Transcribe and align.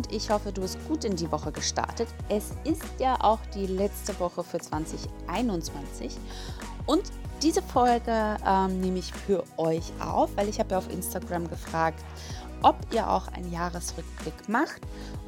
und 0.00 0.10
ich 0.14 0.30
hoffe, 0.30 0.50
du 0.50 0.62
bist 0.62 0.78
gut 0.88 1.04
in 1.04 1.14
die 1.14 1.30
Woche 1.30 1.52
gestartet. 1.52 2.08
Es 2.30 2.52
ist 2.64 2.82
ja 2.98 3.20
auch 3.20 3.38
die 3.54 3.66
letzte 3.66 4.18
Woche 4.18 4.42
für 4.42 4.58
2021 4.58 6.16
und 6.86 7.02
diese 7.42 7.60
Folge 7.60 8.38
ähm, 8.46 8.80
nehme 8.80 8.98
ich 8.98 9.12
für 9.12 9.44
euch 9.58 9.92
auf, 10.00 10.30
weil 10.36 10.48
ich 10.48 10.58
habe 10.58 10.70
ja 10.70 10.78
auf 10.78 10.90
Instagram 10.90 11.50
gefragt, 11.50 12.02
ob 12.62 12.76
ihr 12.94 13.10
auch 13.10 13.28
einen 13.28 13.52
Jahresrückblick 13.52 14.48
macht. 14.48 14.80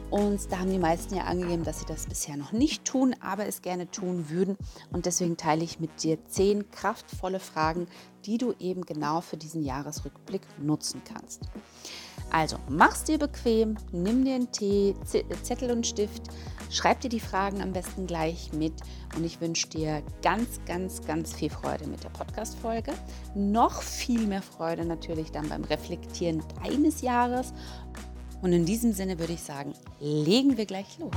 Und 0.09 0.51
da 0.51 0.61
haben 0.61 0.71
die 0.71 0.79
meisten 0.79 1.17
ja 1.17 1.25
angegeben, 1.25 1.65
dass 1.65 1.81
sie 1.81 1.87
das 1.87 2.07
bisher 2.07 2.39
noch 2.39 2.53
nicht 2.53 2.87
tun, 2.87 3.15
aber 3.21 3.47
es 3.47 3.61
gerne 3.61 3.91
tun 3.91 4.31
würden. 4.31 4.57
Und 4.91 5.05
deswegen 5.05 5.37
teile 5.37 5.65
ich 5.65 5.81
mit 5.81 6.03
dir 6.03 6.17
zehn 6.29 6.71
kraftvolle 6.71 7.41
Fragen, 7.41 7.89
die 8.25 8.39
du 8.39 8.55
eben 8.59 8.87
genau 8.87 9.21
für 9.21 9.37
diesen 9.37 9.63
Jahresrückblick 9.63 10.43
nutzen 10.59 11.03
kannst. 11.05 11.43
Also 12.33 12.57
mach's 12.67 13.05
dir 13.05 13.19
bequem, 13.19 13.77
nimm 13.93 14.25
dir 14.25 14.37
einen 14.37 14.51
Tee, 14.51 14.95
Zettel 15.05 15.71
und 15.71 15.87
Stift, 15.87 16.23
schreib 16.71 17.03
dir 17.03 17.11
die 17.11 17.21
Fragen 17.21 17.61
am 17.61 17.75
besten 17.75 18.07
gleich 18.07 18.55
mit 18.55 18.73
und 19.15 19.23
ich 19.23 19.43
wünsche 19.43 19.69
dir 19.69 20.03
ganz, 20.23 20.59
ganz, 20.65 21.05
ganz 21.07 21.35
viel 21.35 21.51
Freude 21.51 21.87
mit 21.87 22.03
der 22.03 22.09
Podcast-Folge. 22.09 22.95
Noch 23.35 23.83
viel 23.83 24.27
mehr 24.27 24.41
Freude 24.41 24.87
natürlich 24.87 25.31
dann 25.31 25.51
beim 25.51 25.63
Reflektieren 25.65 26.43
deines 26.65 27.03
Jahres 27.03 27.53
und 28.41 28.55
in 28.55 28.65
diesem 28.65 28.95
Sinne 28.95 29.19
würde 29.19 29.35
ich 29.35 29.43
sagen, 29.43 29.75
legen 30.01 30.57
wir 30.57 30.65
gleich 30.65 30.99
los. 30.99 31.13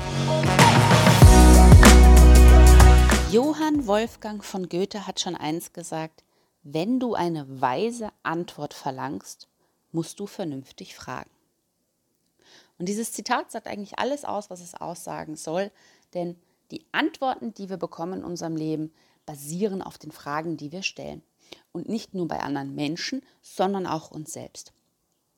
Johann 3.31 3.87
Wolfgang 3.87 4.43
von 4.43 4.67
Goethe 4.67 5.07
hat 5.07 5.21
schon 5.21 5.35
eins 5.35 5.71
gesagt, 5.71 6.25
wenn 6.63 6.99
du 6.99 7.13
eine 7.13 7.61
weise 7.61 8.09
Antwort 8.23 8.73
verlangst, 8.73 9.47
musst 9.95 10.19
du 10.19 10.27
vernünftig 10.27 10.95
fragen. 10.95 11.31
Und 12.77 12.87
dieses 12.87 13.13
Zitat 13.13 13.51
sagt 13.51 13.67
eigentlich 13.67 13.97
alles 13.97 14.25
aus, 14.25 14.49
was 14.49 14.61
es 14.61 14.75
aussagen 14.75 15.35
soll, 15.35 15.71
denn 16.13 16.35
die 16.71 16.85
Antworten, 16.91 17.53
die 17.53 17.69
wir 17.69 17.77
bekommen 17.77 18.19
in 18.19 18.25
unserem 18.25 18.55
Leben, 18.55 18.93
basieren 19.25 19.81
auf 19.81 19.97
den 19.97 20.11
Fragen, 20.11 20.57
die 20.57 20.71
wir 20.71 20.83
stellen. 20.83 21.23
Und 21.71 21.87
nicht 21.87 22.13
nur 22.13 22.27
bei 22.27 22.39
anderen 22.41 22.75
Menschen, 22.75 23.21
sondern 23.41 23.87
auch 23.87 24.11
uns 24.11 24.33
selbst. 24.33 24.73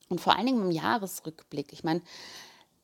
Und 0.09 0.19
vor 0.21 0.35
allen 0.35 0.45
Dingen 0.45 0.61
im 0.61 0.71
Jahresrückblick. 0.71 1.73
Ich 1.73 1.83
meine, 1.83 2.01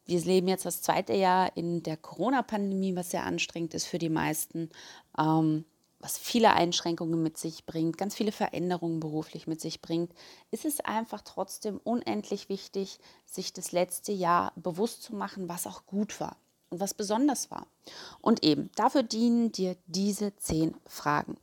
wir 0.06 0.20
leben 0.22 0.50
jetzt 0.50 0.66
das 0.66 0.82
zweite 0.82 1.14
Jahr 1.14 1.56
in 1.56 1.82
der 1.84 1.98
Corona-Pandemie, 1.98 2.96
was 2.96 3.12
sehr 3.12 3.24
anstrengend 3.24 3.74
ist 3.74 3.86
für 3.86 3.98
die 3.98 4.10
meisten, 4.10 4.70
ähm, 5.18 5.66
was 6.04 6.18
viele 6.18 6.52
Einschränkungen 6.52 7.24
mit 7.24 7.38
sich 7.38 7.66
bringt, 7.66 7.98
ganz 7.98 8.14
viele 8.14 8.34
Veränderungen 8.34 9.00
beruflich 9.00 9.48
mit 9.48 9.62
sich 9.62 9.82
bringt, 9.82 10.12
ist 10.52 10.66
es 10.66 10.82
einfach 10.82 11.22
trotzdem 11.22 11.80
unendlich 11.82 12.50
wichtig, 12.50 13.00
sich 13.26 13.54
das 13.54 13.72
letzte 13.72 14.12
Jahr 14.12 14.52
bewusst 14.58 15.02
zu 15.02 15.16
machen, 15.16 15.48
was 15.48 15.66
auch 15.66 15.86
gut 15.86 16.20
war 16.20 16.36
und 16.70 16.82
was 16.82 16.94
besonders 16.94 17.52
war. 17.52 17.68
Und 18.20 18.44
eben, 18.44 18.70
dafür 18.76 19.04
dienen 19.04 19.54
dir 19.54 19.78
diese 19.86 20.36
zehn 20.36 20.76
Fragen. 20.86 21.38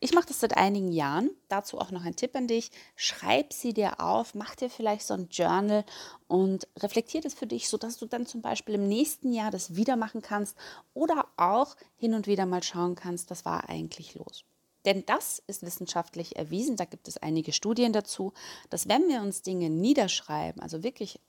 Ich 0.00 0.12
mache 0.12 0.26
das 0.28 0.40
seit 0.40 0.56
einigen 0.56 0.92
Jahren. 0.92 1.30
Dazu 1.48 1.78
auch 1.78 1.90
noch 1.90 2.04
ein 2.04 2.16
Tipp 2.16 2.34
an 2.36 2.46
dich. 2.46 2.70
Schreib 2.96 3.52
sie 3.52 3.72
dir 3.72 4.00
auf, 4.00 4.34
mach 4.34 4.54
dir 4.54 4.70
vielleicht 4.70 5.06
so 5.06 5.14
ein 5.14 5.28
Journal 5.30 5.84
und 6.26 6.68
reflektier 6.78 7.20
das 7.20 7.34
für 7.34 7.46
dich, 7.46 7.68
sodass 7.68 7.98
du 7.98 8.06
dann 8.06 8.26
zum 8.26 8.42
Beispiel 8.42 8.74
im 8.74 8.88
nächsten 8.88 9.32
Jahr 9.32 9.50
das 9.50 9.76
wieder 9.76 9.96
machen 9.96 10.22
kannst 10.22 10.56
oder 10.94 11.26
auch 11.36 11.76
hin 11.96 12.14
und 12.14 12.26
wieder 12.26 12.46
mal 12.46 12.62
schauen 12.62 12.94
kannst, 12.94 13.30
was 13.30 13.44
war 13.44 13.68
eigentlich 13.68 14.14
los. 14.14 14.44
Denn 14.84 15.04
das 15.06 15.42
ist 15.46 15.62
wissenschaftlich 15.62 16.36
erwiesen, 16.36 16.76
da 16.76 16.84
gibt 16.84 17.08
es 17.08 17.18
einige 17.18 17.52
Studien 17.52 17.92
dazu, 17.92 18.32
dass 18.70 18.88
wenn 18.88 19.08
wir 19.08 19.20
uns 19.20 19.42
Dinge 19.42 19.70
niederschreiben, 19.70 20.62
also 20.62 20.82
wirklich 20.82 21.20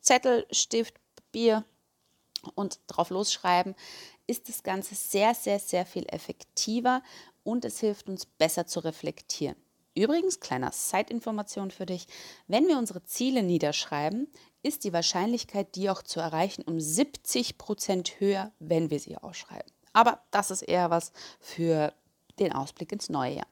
Zettel, 0.00 0.46
Stift, 0.50 0.94
Papier 1.16 1.64
und 2.54 2.80
drauf 2.86 3.10
losschreiben, 3.10 3.74
ist 4.26 4.48
das 4.48 4.62
Ganze 4.62 4.94
sehr, 4.94 5.34
sehr, 5.34 5.58
sehr 5.58 5.86
viel 5.86 6.04
effektiver 6.08 7.02
und 7.44 7.64
es 7.64 7.78
hilft 7.80 8.08
uns 8.08 8.26
besser 8.26 8.66
zu 8.66 8.80
reflektieren. 8.80 9.56
Übrigens, 9.94 10.40
kleiner 10.40 10.72
Zeitinformation 10.72 11.70
für 11.70 11.86
dich, 11.86 12.08
wenn 12.48 12.66
wir 12.66 12.78
unsere 12.78 13.04
Ziele 13.04 13.44
niederschreiben, 13.44 14.26
ist 14.62 14.82
die 14.82 14.92
Wahrscheinlichkeit, 14.92 15.76
die 15.76 15.88
auch 15.88 16.02
zu 16.02 16.18
erreichen, 16.18 16.62
um 16.62 16.80
70 16.80 17.58
Prozent 17.58 18.18
höher, 18.18 18.50
wenn 18.58 18.90
wir 18.90 18.98
sie 18.98 19.16
ausschreiben. 19.16 19.70
Aber 19.92 20.20
das 20.32 20.50
ist 20.50 20.62
eher 20.62 20.90
was 20.90 21.12
für 21.38 21.92
den 22.40 22.52
Ausblick 22.52 22.90
ins 22.90 23.08
neue 23.08 23.36
Jahr. 23.36 23.46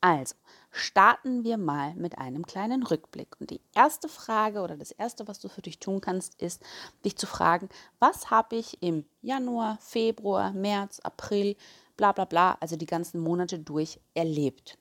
Also, 0.00 0.34
starten 0.70 1.44
wir 1.44 1.56
mal 1.56 1.94
mit 1.94 2.18
einem 2.18 2.46
kleinen 2.46 2.82
Rückblick. 2.82 3.36
Und 3.40 3.50
die 3.50 3.60
erste 3.74 4.08
Frage 4.08 4.60
oder 4.60 4.76
das 4.76 4.90
erste, 4.90 5.28
was 5.28 5.38
du 5.38 5.48
für 5.48 5.62
dich 5.62 5.78
tun 5.78 6.00
kannst, 6.00 6.40
ist, 6.40 6.62
dich 7.04 7.16
zu 7.16 7.26
fragen, 7.26 7.68
was 7.98 8.30
habe 8.30 8.56
ich 8.56 8.82
im 8.82 9.04
Januar, 9.22 9.78
Februar, 9.80 10.52
März, 10.52 11.00
April 11.00 11.56
bla 11.96 12.12
bla 12.12 12.24
bla, 12.24 12.56
also 12.60 12.76
die 12.76 12.86
ganzen 12.86 13.20
Monate 13.20 13.58
durch 13.58 14.00
erlebt. 14.14 14.78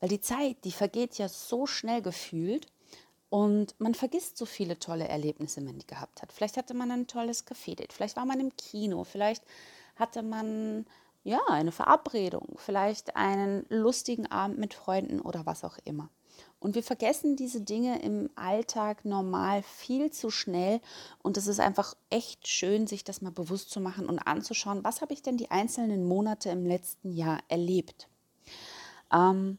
Weil 0.00 0.08
die 0.08 0.20
Zeit, 0.20 0.64
die 0.64 0.72
vergeht 0.72 1.18
ja 1.18 1.28
so 1.28 1.66
schnell 1.66 2.02
gefühlt 2.02 2.66
und 3.28 3.74
man 3.80 3.94
vergisst 3.94 4.36
so 4.36 4.46
viele 4.46 4.78
tolle 4.78 5.08
Erlebnisse, 5.08 5.58
wenn 5.58 5.66
man 5.66 5.78
die 5.78 5.86
gehabt 5.86 6.22
hat. 6.22 6.32
Vielleicht 6.32 6.56
hatte 6.56 6.74
man 6.74 6.90
ein 6.90 7.06
tolles 7.06 7.46
Café-Date, 7.46 7.92
vielleicht 7.92 8.16
war 8.16 8.26
man 8.26 8.40
im 8.40 8.54
Kino, 8.56 9.04
vielleicht 9.04 9.44
hatte 9.96 10.22
man 10.22 10.86
ja 11.24 11.40
eine 11.48 11.72
Verabredung, 11.72 12.54
vielleicht 12.56 13.16
einen 13.16 13.66
lustigen 13.68 14.26
Abend 14.26 14.58
mit 14.58 14.74
Freunden 14.74 15.20
oder 15.20 15.44
was 15.46 15.64
auch 15.64 15.78
immer. 15.84 16.08
Und 16.58 16.74
wir 16.74 16.82
vergessen 16.82 17.36
diese 17.36 17.60
Dinge 17.60 18.02
im 18.02 18.30
Alltag 18.34 19.04
normal 19.04 19.62
viel 19.62 20.10
zu 20.10 20.30
schnell. 20.30 20.80
Und 21.22 21.36
es 21.36 21.46
ist 21.46 21.60
einfach 21.60 21.94
echt 22.10 22.48
schön, 22.48 22.86
sich 22.86 23.04
das 23.04 23.20
mal 23.20 23.30
bewusst 23.30 23.70
zu 23.70 23.80
machen 23.80 24.08
und 24.08 24.18
anzuschauen, 24.18 24.82
was 24.82 25.00
habe 25.00 25.12
ich 25.12 25.22
denn 25.22 25.36
die 25.36 25.50
einzelnen 25.50 26.06
Monate 26.06 26.50
im 26.50 26.66
letzten 26.66 27.12
Jahr 27.12 27.40
erlebt. 27.48 28.08
Ähm, 29.12 29.58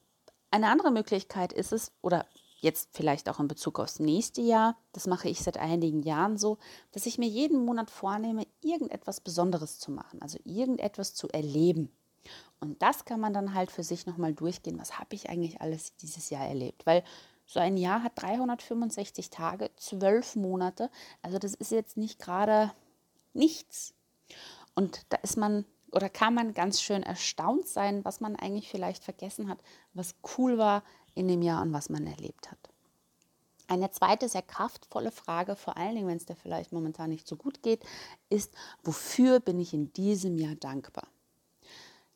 eine 0.52 0.70
andere 0.70 0.92
Möglichkeit 0.92 1.54
ist 1.54 1.72
es, 1.72 1.92
oder 2.02 2.26
jetzt 2.60 2.90
vielleicht 2.92 3.30
auch 3.30 3.40
in 3.40 3.48
Bezug 3.48 3.80
aufs 3.80 4.00
nächste 4.00 4.42
Jahr, 4.42 4.78
das 4.94 5.08
mache 5.08 5.30
ich 5.30 5.42
seit 5.42 5.58
einigen 5.58 6.04
Jahren 6.04 6.38
so, 6.38 6.58
dass 6.92 7.06
ich 7.06 7.18
mir 7.18 7.28
jeden 7.28 7.64
Monat 7.64 7.92
vornehme, 7.92 8.48
irgendetwas 8.62 9.22
Besonderes 9.22 9.80
zu 9.80 9.92
machen, 9.92 10.22
also 10.22 10.40
irgendetwas 10.44 11.14
zu 11.14 11.28
erleben. 11.30 11.92
Und 12.60 12.82
das 12.82 13.06
kann 13.06 13.20
man 13.20 13.34
dann 13.34 13.54
halt 13.54 13.72
für 13.72 13.84
sich 13.84 14.06
nochmal 14.06 14.34
durchgehen. 14.34 14.80
Was 14.80 15.00
habe 15.00 15.16
ich 15.16 15.30
eigentlich 15.30 15.62
alles 15.62 15.96
dieses 15.98 16.30
Jahr 16.30 16.46
erlebt? 16.46 16.86
Weil 16.86 17.04
so 17.46 17.60
ein 17.60 17.78
Jahr 17.78 18.04
hat 18.04 18.14
365 18.16 19.30
Tage, 19.30 19.70
zwölf 19.78 20.36
Monate. 20.36 20.90
Also 21.22 21.40
das 21.40 21.54
ist 21.54 21.72
jetzt 21.72 21.98
nicht 21.98 22.20
gerade 22.20 22.72
nichts. 23.34 23.94
Und 24.76 25.06
da 25.10 25.18
ist 25.18 25.38
man 25.38 25.66
oder 25.92 26.10
kann 26.10 26.34
man 26.34 26.54
ganz 26.54 26.82
schön 26.82 27.04
erstaunt 27.04 27.68
sein, 27.68 28.04
was 28.04 28.20
man 28.20 28.36
eigentlich 28.36 28.70
vielleicht 28.70 29.04
vergessen 29.04 29.50
hat, 29.50 29.60
was 29.94 30.16
cool 30.38 30.58
war 30.58 30.84
in 31.16 31.28
dem 31.28 31.42
Jahr 31.42 31.62
und 31.62 31.74
was 31.74 31.90
man 31.90 32.06
erlebt 32.06 32.52
hat. 32.52 32.60
Eine 33.68 33.92
zweite 33.92 34.30
sehr 34.30 34.42
kraftvolle 34.42 35.12
Frage, 35.12 35.56
vor 35.56 35.78
allen 35.78 35.96
Dingen, 35.96 36.08
wenn 36.08 36.18
es 36.18 36.26
dir 36.26 36.36
vielleicht 36.36 36.72
momentan 36.72 37.10
nicht 37.10 37.28
so 37.28 37.36
gut 37.36 37.64
geht, 37.64 37.84
ist, 38.30 38.54
wofür 38.84 39.40
bin 39.40 39.60
ich 39.60 39.74
in 39.74 39.92
diesem 39.94 40.38
Jahr 40.38 40.56
dankbar? 40.56 41.08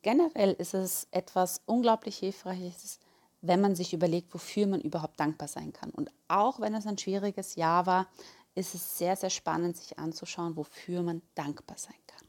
Generell 0.02 0.52
ist 0.52 0.74
es 0.74 1.06
etwas 1.12 1.60
unglaublich 1.66 2.18
Hilfreiches, 2.18 2.98
wenn 3.40 3.60
man 3.60 3.74
sich 3.76 3.92
überlegt, 3.92 4.34
wofür 4.34 4.66
man 4.66 4.80
überhaupt 4.80 5.18
dankbar 5.18 5.48
sein 5.48 5.72
kann. 5.72 5.90
Und 5.90 6.10
auch 6.28 6.60
wenn 6.60 6.74
es 6.74 6.86
ein 6.86 6.98
schwieriges 6.98 7.54
Jahr 7.54 7.86
war, 7.86 8.08
ist 8.54 8.74
es 8.74 8.98
sehr, 8.98 9.16
sehr 9.16 9.30
spannend, 9.30 9.76
sich 9.76 9.98
anzuschauen, 9.98 10.56
wofür 10.56 11.02
man 11.02 11.22
dankbar 11.34 11.78
sein 11.78 11.94
kann. 12.06 12.26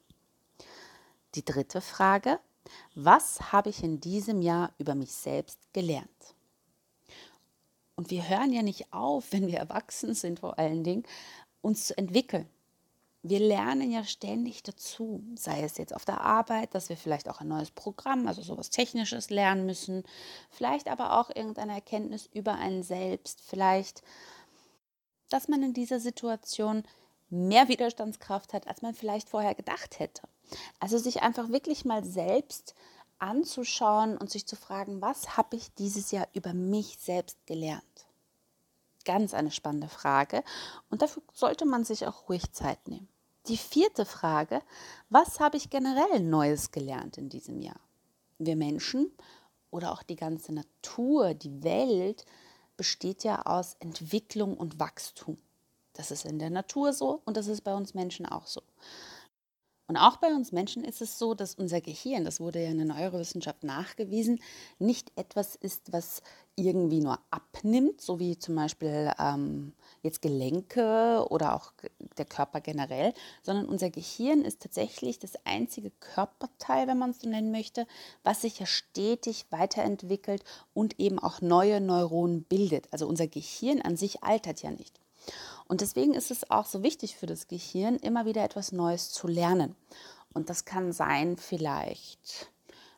Die 1.36 1.44
dritte 1.44 1.82
Frage, 1.82 2.40
was 2.96 3.52
habe 3.52 3.70
ich 3.70 3.84
in 3.84 4.00
diesem 4.00 4.42
Jahr 4.42 4.72
über 4.78 4.96
mich 4.96 5.12
selbst 5.12 5.60
gelernt? 5.74 6.10
Und 7.96 8.10
wir 8.10 8.28
hören 8.28 8.54
ja 8.54 8.62
nicht 8.62 8.94
auf, 8.94 9.26
wenn 9.32 9.48
wir 9.48 9.58
erwachsen 9.58 10.14
sind 10.14 10.40
vor 10.40 10.60
allen 10.60 10.84
Dingen, 10.84 11.04
uns 11.62 11.88
zu 11.88 11.98
entwickeln 11.98 12.48
wir 13.26 13.40
lernen 13.40 13.90
ja 13.90 14.04
ständig 14.04 14.64
dazu, 14.64 15.24
sei 15.36 15.64
es 15.64 15.78
jetzt 15.78 15.96
auf 15.96 16.04
der 16.04 16.22
Arbeit, 16.22 16.76
dass 16.76 16.90
wir 16.90 16.98
vielleicht 16.98 17.30
auch 17.30 17.40
ein 17.40 17.48
neues 17.48 17.72
Programm, 17.72 18.28
also 18.28 18.42
sowas 18.42 18.70
Technisches 18.70 19.30
lernen 19.30 19.66
müssen, 19.66 20.04
vielleicht 20.50 20.90
aber 20.90 21.18
auch 21.18 21.30
irgendeine 21.34 21.74
Erkenntnis 21.74 22.30
über 22.34 22.56
einen 22.56 22.84
selbst, 22.84 23.40
vielleicht, 23.42 24.04
dass 25.30 25.48
man 25.48 25.64
in 25.64 25.74
dieser 25.74 26.02
Situation 26.02 26.84
mehr 27.30 27.70
Widerstandskraft 27.70 28.52
hat, 28.52 28.68
als 28.68 28.82
man 28.82 28.94
vielleicht 28.94 29.30
vorher 29.30 29.56
gedacht 29.56 30.00
hätte. 30.00 30.24
Also 30.82 30.98
sich 30.98 31.24
einfach 31.24 31.48
wirklich 31.48 31.86
mal 31.86 32.04
selbst 32.04 32.76
anzuschauen 33.20 34.18
und 34.18 34.30
sich 34.30 34.46
zu 34.46 34.58
fragen, 34.58 35.02
was 35.02 35.38
habe 35.38 35.56
ich 35.56 35.74
dieses 35.76 36.12
Jahr 36.12 36.28
über 36.34 36.54
mich 36.54 36.98
selbst 37.00 37.38
gelernt? 37.46 37.84
Ganz 39.06 39.34
eine 39.34 39.52
spannende 39.52 39.88
Frage 39.88 40.44
und 40.90 41.02
dafür 41.02 41.24
sollte 41.34 41.66
man 41.66 41.86
sich 41.86 42.06
auch 42.06 42.28
ruhig 42.28 42.52
Zeit 42.52 42.86
nehmen. 42.90 43.08
Die 43.48 43.58
vierte 43.58 44.06
Frage, 44.06 44.62
was 45.10 45.42
habe 45.42 45.58
ich 45.58 45.70
generell 45.70 46.22
Neues 46.22 46.72
gelernt 46.72 47.18
in 47.18 47.28
diesem 47.28 47.62
Jahr? 47.62 47.80
Wir 48.38 48.56
Menschen 48.56 49.12
oder 49.70 49.92
auch 49.92 50.02
die 50.02 50.16
ganze 50.16 50.54
Natur, 50.54 51.34
die 51.34 51.62
Welt 51.62 52.26
besteht 52.78 53.26
ja 53.26 53.46
aus 53.46 53.76
Entwicklung 53.82 54.56
und 54.56 54.80
Wachstum. 54.80 55.38
Das 55.92 56.10
ist 56.10 56.26
in 56.26 56.40
der 56.40 56.52
Natur 56.52 56.94
so 56.94 57.22
und 57.26 57.36
das 57.36 57.48
ist 57.48 57.62
bei 57.62 57.76
uns 57.76 57.94
Menschen 57.94 58.26
auch 58.26 58.48
so. 58.48 58.64
Und 59.88 59.98
auch 59.98 60.16
bei 60.18 60.28
uns 60.28 60.54
Menschen 60.54 60.86
ist 60.86 61.02
es 61.02 61.20
so, 61.20 61.34
dass 61.34 61.56
unser 61.56 61.82
Gehirn, 61.82 62.24
das 62.24 62.40
wurde 62.40 62.64
ja 62.64 62.70
in 62.70 62.78
der 62.78 62.88
Neurowissenschaft 62.88 63.64
nachgewiesen, 63.64 64.40
nicht 64.80 65.12
etwas 65.18 65.56
ist, 65.56 65.92
was 65.92 66.22
irgendwie 66.56 67.02
nur 67.02 67.20
abnimmt, 67.32 68.00
so 68.00 68.20
wie 68.20 68.38
zum 68.38 68.56
Beispiel 68.56 69.12
ähm, 69.20 69.74
jetzt 70.02 70.22
Gelenke 70.22 71.26
oder 71.30 71.56
auch 71.56 71.74
der 72.18 72.26
Körper 72.26 72.62
generell, 72.62 73.14
sondern 73.42 73.66
unser 73.66 73.90
Gehirn 73.90 74.44
ist 74.44 74.62
tatsächlich 74.62 75.20
das 75.20 75.34
einzige 75.46 75.92
Körperteil, 76.00 76.88
wenn 76.88 77.00
man 77.00 77.10
es 77.10 77.20
so 77.20 77.28
nennen 77.28 77.52
möchte, 77.52 77.86
was 78.24 78.42
sich 78.42 78.60
ja 78.60 78.66
stetig 78.66 79.48
weiterentwickelt 79.50 80.44
und 80.74 81.00
eben 81.00 81.20
auch 81.20 81.42
neue 81.42 81.82
Neuronen 81.82 82.44
bildet. 82.44 82.88
Also 82.92 83.08
unser 83.08 83.28
Gehirn 83.28 83.82
an 83.82 83.98
sich 83.98 84.24
altert 84.24 84.62
ja 84.62 84.72
nicht. 84.72 85.03
Und 85.68 85.82
deswegen 85.82 86.14
ist 86.14 86.32
es 86.32 86.50
auch 86.52 86.66
so 86.66 86.84
wichtig 86.84 87.16
für 87.16 87.26
das 87.26 87.48
Gehirn, 87.48 87.96
immer 87.98 88.26
wieder 88.26 88.44
etwas 88.44 88.72
Neues 88.72 89.12
zu 89.12 89.28
lernen. 89.28 89.76
Und 90.34 90.50
das 90.50 90.66
kann 90.66 90.92
sein 90.92 91.38
vielleicht 91.38 92.52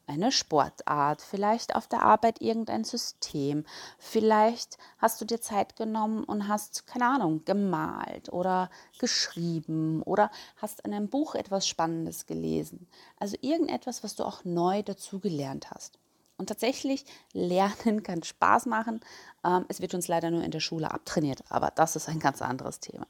eine 0.07 0.31
Sportart, 0.31 1.21
vielleicht 1.21 1.75
auf 1.75 1.87
der 1.87 2.03
Arbeit 2.03 2.41
irgendein 2.41 2.83
System, 2.83 3.65
vielleicht 3.97 4.77
hast 4.97 5.19
du 5.19 5.25
dir 5.25 5.41
Zeit 5.41 5.75
genommen 5.75 6.23
und 6.23 6.47
hast, 6.47 6.85
keine 6.87 7.07
Ahnung, 7.07 7.43
gemalt 7.45 8.31
oder 8.31 8.69
geschrieben 8.99 10.03
oder 10.03 10.31
hast 10.57 10.81
in 10.81 10.93
einem 10.93 11.09
Buch 11.09 11.35
etwas 11.35 11.67
Spannendes 11.67 12.25
gelesen. 12.25 12.87
Also 13.19 13.35
irgendetwas, 13.41 14.03
was 14.03 14.15
du 14.15 14.23
auch 14.23 14.43
neu 14.43 14.83
dazugelernt 14.83 15.71
hast. 15.71 15.97
Und 16.37 16.47
tatsächlich, 16.47 17.05
Lernen 17.33 18.03
kann 18.03 18.23
Spaß 18.23 18.65
machen. 18.65 18.99
Ähm, 19.43 19.65
es 19.69 19.81
wird 19.81 19.93
uns 19.93 20.07
leider 20.07 20.31
nur 20.31 20.43
in 20.43 20.51
der 20.51 20.59
Schule 20.59 20.91
abtrainiert, 20.91 21.43
aber 21.49 21.71
das 21.71 21.95
ist 21.95 22.09
ein 22.09 22.19
ganz 22.19 22.41
anderes 22.41 22.79
Thema. 22.79 23.07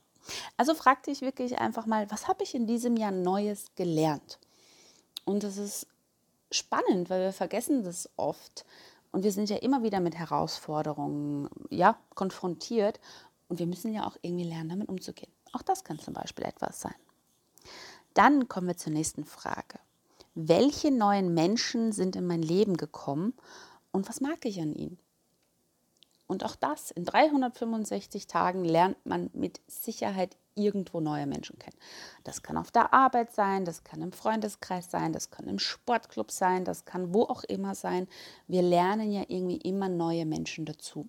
Also 0.58 0.74
frag 0.74 1.04
dich 1.04 1.22
wirklich 1.22 1.60
einfach 1.60 1.86
mal, 1.86 2.10
was 2.12 2.28
habe 2.28 2.44
ich 2.44 2.56
in 2.56 2.68
diesem 2.68 2.98
Jahr 2.98 3.12
Neues 3.12 3.68
gelernt? 3.76 4.40
Und 5.24 5.44
das 5.44 5.58
ist 5.58 5.88
spannend, 6.52 7.10
weil 7.10 7.22
wir 7.22 7.34
vergessen 7.34 7.84
das 7.84 8.10
oft. 8.16 8.66
Und 9.12 9.24
wir 9.24 9.32
sind 9.32 9.50
ja 9.50 9.58
immer 9.58 9.82
wieder 9.82 10.00
mit 10.00 10.16
Herausforderungen 10.16 11.50
ja, 11.70 11.98
konfrontiert. 12.16 13.00
Und 13.48 13.60
wir 13.60 13.68
müssen 13.68 13.94
ja 13.94 14.06
auch 14.06 14.18
irgendwie 14.22 14.46
lernen, 14.46 14.70
damit 14.70 14.90
umzugehen. 14.90 15.32
Auch 15.54 15.62
das 15.62 15.84
kann 15.84 16.00
zum 16.00 16.14
Beispiel 16.14 16.46
etwas 16.46 16.82
sein. 16.82 16.96
Dann 18.14 18.48
kommen 18.48 18.68
wir 18.68 18.78
zur 18.78 18.94
nächsten 18.94 19.26
Frage 19.26 19.80
welche 20.36 20.92
neuen 20.92 21.34
Menschen 21.34 21.92
sind 21.94 22.16
in 22.16 22.28
mein 22.28 22.42
Leben 22.42 22.78
gekommen 22.78 23.34
und 23.92 24.08
was 24.10 24.22
mag 24.22 24.46
ich 24.46 24.62
an 24.62 24.74
ihnen? 24.74 25.00
Und 26.28 26.44
auch 26.44 26.56
das, 26.56 26.92
in 26.92 27.06
365 27.06 28.28
Tagen 28.28 28.66
lernt 28.66 29.04
man 29.06 29.30
mit 29.34 29.62
Sicherheit 29.68 30.36
irgendwo 30.56 31.00
neue 31.00 31.28
Menschen 31.28 31.60
kennen. 31.60 31.78
Das 32.24 32.42
kann 32.42 32.58
auf 32.58 32.72
der 32.72 32.94
Arbeit 32.94 33.34
sein, 33.34 33.66
das 33.66 33.84
kann 33.84 34.02
im 34.02 34.12
Freundeskreis 34.12 34.90
sein, 34.90 35.14
das 35.14 35.30
kann 35.30 35.48
im 35.48 35.60
Sportclub 35.60 36.32
sein, 36.32 36.66
das 36.66 36.86
kann 36.86 37.14
wo 37.14 37.24
auch 37.24 37.44
immer 37.44 37.76
sein. 37.76 38.08
Wir 38.48 38.62
lernen 38.62 39.12
ja 39.12 39.24
irgendwie 39.28 39.58
immer 39.58 39.90
neue 39.90 40.26
Menschen 40.26 40.66
dazu. 40.66 41.08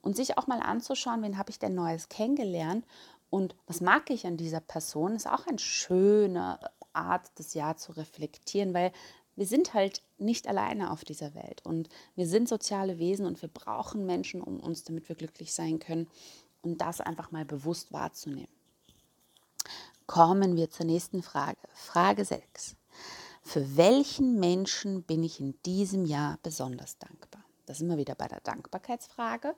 Und 0.00 0.16
sich 0.16 0.38
auch 0.38 0.46
mal 0.46 0.60
anzuschauen, 0.60 1.22
wen 1.22 1.38
habe 1.38 1.50
ich 1.50 1.58
denn 1.58 1.74
Neues 1.74 2.08
kennengelernt 2.08 2.86
und 3.30 3.56
was 3.66 3.80
mag 3.80 4.08
ich 4.10 4.26
an 4.26 4.36
dieser 4.36 4.60
Person, 4.60 5.16
ist 5.16 5.26
auch 5.26 5.46
ein 5.46 5.58
schöner 5.58 6.60
Art, 6.98 7.30
das 7.36 7.54
Jahr 7.54 7.76
zu 7.76 7.92
reflektieren, 7.92 8.74
weil 8.74 8.92
wir 9.36 9.46
sind 9.46 9.72
halt 9.72 10.02
nicht 10.18 10.48
alleine 10.48 10.90
auf 10.90 11.04
dieser 11.04 11.34
Welt 11.34 11.64
und 11.64 11.88
wir 12.16 12.26
sind 12.26 12.48
soziale 12.48 12.98
Wesen 12.98 13.24
und 13.24 13.40
wir 13.40 13.48
brauchen 13.48 14.04
Menschen, 14.04 14.40
um 14.40 14.58
uns, 14.58 14.84
damit 14.84 15.08
wir 15.08 15.16
glücklich 15.16 15.52
sein 15.52 15.78
können 15.78 16.08
und 16.60 16.80
das 16.80 17.00
einfach 17.00 17.30
mal 17.30 17.44
bewusst 17.44 17.92
wahrzunehmen. 17.92 18.48
Kommen 20.06 20.56
wir 20.56 20.70
zur 20.70 20.86
nächsten 20.86 21.22
Frage. 21.22 21.58
Frage 21.74 22.24
6. 22.24 22.74
Für 23.42 23.76
welchen 23.76 24.40
Menschen 24.40 25.02
bin 25.04 25.22
ich 25.22 25.38
in 25.38 25.54
diesem 25.62 26.04
Jahr 26.04 26.38
besonders 26.42 26.98
dankbar? 26.98 27.44
Das 27.66 27.78
sind 27.78 27.88
wir 27.88 27.96
wieder 27.96 28.14
bei 28.14 28.26
der 28.26 28.40
Dankbarkeitsfrage. 28.40 29.54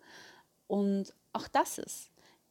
Und 0.67 1.15
auch 1.33 1.49
das 1.49 1.79
ist 1.79 2.10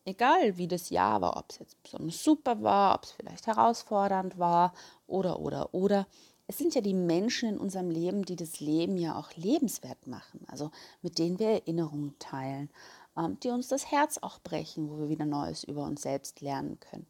egal 0.10 0.58
wie 0.58 0.68
das 0.68 0.90
Jahr 0.90 1.22
war, 1.22 1.38
ob 1.38 1.46
es 1.50 1.60
jetzt 1.60 1.82
besonders 1.84 2.24
super 2.24 2.62
war, 2.62 2.96
ob 2.96 3.04
es 3.04 3.12
vielleicht 3.12 3.48
herausfordernd 3.48 4.38
war 4.38 4.74
oder, 5.08 5.40
oder, 5.40 5.74
oder. 5.74 6.08
Es 6.48 6.58
sind 6.58 6.74
ja 6.76 6.82
die 6.82 6.94
Menschen 6.94 7.50
in 7.50 7.58
unserem 7.58 7.92
Leben, 7.92 8.26
die 8.26 8.36
das 8.36 8.60
Leben 8.60 8.98
ja 8.98 9.18
auch 9.18 9.32
lebenswert 9.36 10.08
machen, 10.08 10.42
also 10.48 10.72
mit 11.02 11.20
denen 11.20 11.38
wir 11.40 11.50
Erinnerungen 11.50 12.16
teilen, 12.18 12.70
ähm, 13.16 13.38
die 13.42 13.50
uns 13.50 13.68
das 13.68 13.92
Herz 13.92 14.18
auch 14.18 14.40
brechen, 14.40 14.90
wo 14.90 14.98
wir 14.98 15.10
wieder 15.10 15.26
Neues 15.26 15.64
über 15.64 15.84
uns 15.84 16.02
selbst 16.02 16.42
lernen 16.42 16.80
können 16.80 17.06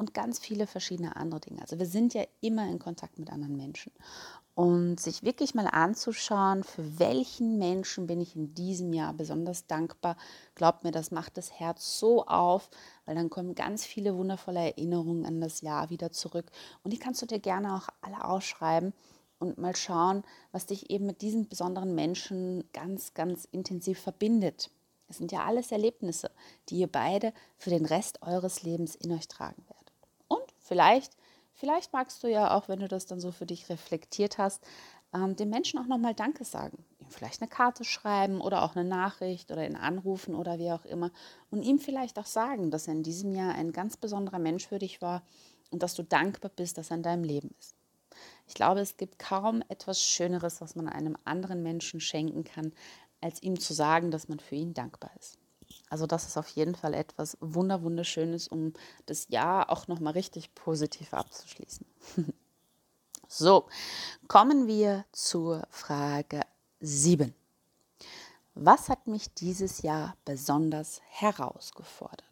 und 0.00 0.14
ganz 0.14 0.38
viele 0.38 0.66
verschiedene 0.66 1.14
andere 1.14 1.40
Dinge. 1.40 1.60
Also 1.60 1.78
wir 1.78 1.84
sind 1.84 2.14
ja 2.14 2.24
immer 2.40 2.66
in 2.68 2.78
Kontakt 2.78 3.18
mit 3.18 3.30
anderen 3.30 3.56
Menschen. 3.56 3.92
Und 4.60 5.00
sich 5.00 5.22
wirklich 5.22 5.54
mal 5.54 5.68
anzuschauen, 5.68 6.64
für 6.64 6.98
welchen 6.98 7.56
Menschen 7.56 8.06
bin 8.06 8.20
ich 8.20 8.36
in 8.36 8.52
diesem 8.52 8.92
Jahr 8.92 9.14
besonders 9.14 9.66
dankbar, 9.66 10.18
glaubt 10.54 10.84
mir, 10.84 10.90
das 10.90 11.10
macht 11.10 11.38
das 11.38 11.50
Herz 11.58 11.98
so 11.98 12.26
auf, 12.26 12.68
weil 13.06 13.14
dann 13.14 13.30
kommen 13.30 13.54
ganz 13.54 13.86
viele 13.86 14.14
wundervolle 14.14 14.60
Erinnerungen 14.60 15.24
an 15.24 15.40
das 15.40 15.62
Jahr 15.62 15.88
wieder 15.88 16.12
zurück. 16.12 16.44
Und 16.84 16.92
die 16.92 16.98
kannst 16.98 17.22
du 17.22 17.26
dir 17.26 17.38
gerne 17.38 17.74
auch 17.74 17.88
alle 18.02 18.22
ausschreiben 18.22 18.92
und 19.38 19.56
mal 19.56 19.74
schauen, 19.74 20.24
was 20.52 20.66
dich 20.66 20.90
eben 20.90 21.06
mit 21.06 21.22
diesen 21.22 21.48
besonderen 21.48 21.94
Menschen 21.94 22.64
ganz, 22.74 23.14
ganz 23.14 23.46
intensiv 23.52 23.98
verbindet. 23.98 24.70
Es 25.08 25.16
sind 25.16 25.32
ja 25.32 25.46
alles 25.46 25.72
Erlebnisse, 25.72 26.30
die 26.68 26.80
ihr 26.80 26.92
beide 26.92 27.32
für 27.56 27.70
den 27.70 27.86
Rest 27.86 28.20
eures 28.20 28.62
Lebens 28.62 28.94
in 28.94 29.10
euch 29.12 29.26
tragen 29.26 29.64
werdet. 29.66 29.80
Vielleicht, 30.70 31.16
vielleicht 31.60 31.92
magst 31.92 32.22
du 32.24 32.28
ja 32.28 32.56
auch, 32.56 32.68
wenn 32.68 32.80
du 32.80 32.88
das 32.88 33.06
dann 33.06 33.20
so 33.20 33.30
für 33.30 33.46
dich 33.46 33.68
reflektiert 33.68 34.38
hast, 34.38 34.64
ähm, 35.14 35.36
den 35.36 35.50
Menschen 35.50 35.78
auch 35.78 35.86
nochmal 35.86 36.14
Danke 36.14 36.44
sagen. 36.44 36.84
Ihm 36.98 37.10
vielleicht 37.10 37.42
eine 37.42 37.48
Karte 37.48 37.84
schreiben 37.84 38.40
oder 38.40 38.62
auch 38.62 38.74
eine 38.74 38.88
Nachricht 38.88 39.50
oder 39.50 39.66
ihn 39.66 39.76
anrufen 39.76 40.34
oder 40.34 40.58
wie 40.58 40.72
auch 40.72 40.84
immer. 40.84 41.10
Und 41.50 41.62
ihm 41.62 41.78
vielleicht 41.78 42.18
auch 42.18 42.26
sagen, 42.26 42.70
dass 42.70 42.88
er 42.88 42.94
in 42.94 43.02
diesem 43.02 43.34
Jahr 43.34 43.54
ein 43.54 43.72
ganz 43.72 43.96
besonderer 43.96 44.38
Mensch 44.38 44.66
für 44.66 44.78
dich 44.78 45.02
war 45.02 45.22
und 45.70 45.82
dass 45.82 45.94
du 45.94 46.02
dankbar 46.02 46.50
bist, 46.54 46.78
dass 46.78 46.90
er 46.90 46.96
in 46.96 47.02
deinem 47.02 47.24
Leben 47.24 47.54
ist. 47.58 47.76
Ich 48.46 48.54
glaube, 48.54 48.80
es 48.80 48.96
gibt 48.96 49.18
kaum 49.18 49.62
etwas 49.68 50.02
Schöneres, 50.02 50.60
was 50.60 50.74
man 50.74 50.88
einem 50.88 51.16
anderen 51.24 51.62
Menschen 51.62 52.00
schenken 52.00 52.44
kann, 52.44 52.72
als 53.20 53.42
ihm 53.42 53.60
zu 53.60 53.74
sagen, 53.74 54.10
dass 54.10 54.28
man 54.28 54.40
für 54.40 54.56
ihn 54.56 54.74
dankbar 54.74 55.10
ist. 55.18 55.39
Also 55.90 56.06
das 56.06 56.26
ist 56.26 56.36
auf 56.36 56.48
jeden 56.48 56.76
Fall 56.76 56.94
etwas 56.94 57.36
wunder 57.40 57.82
wunderschönes, 57.82 58.46
um 58.48 58.72
das 59.06 59.28
Jahr 59.28 59.70
auch 59.70 59.88
noch 59.88 59.98
mal 59.98 60.12
richtig 60.12 60.54
positiv 60.54 61.12
abzuschließen. 61.12 61.84
so, 63.28 63.66
kommen 64.28 64.68
wir 64.68 65.04
zur 65.10 65.66
Frage 65.68 66.42
7. 66.80 67.34
Was 68.54 68.88
hat 68.88 69.08
mich 69.08 69.34
dieses 69.34 69.82
Jahr 69.82 70.16
besonders 70.24 71.00
herausgefordert? 71.08 72.24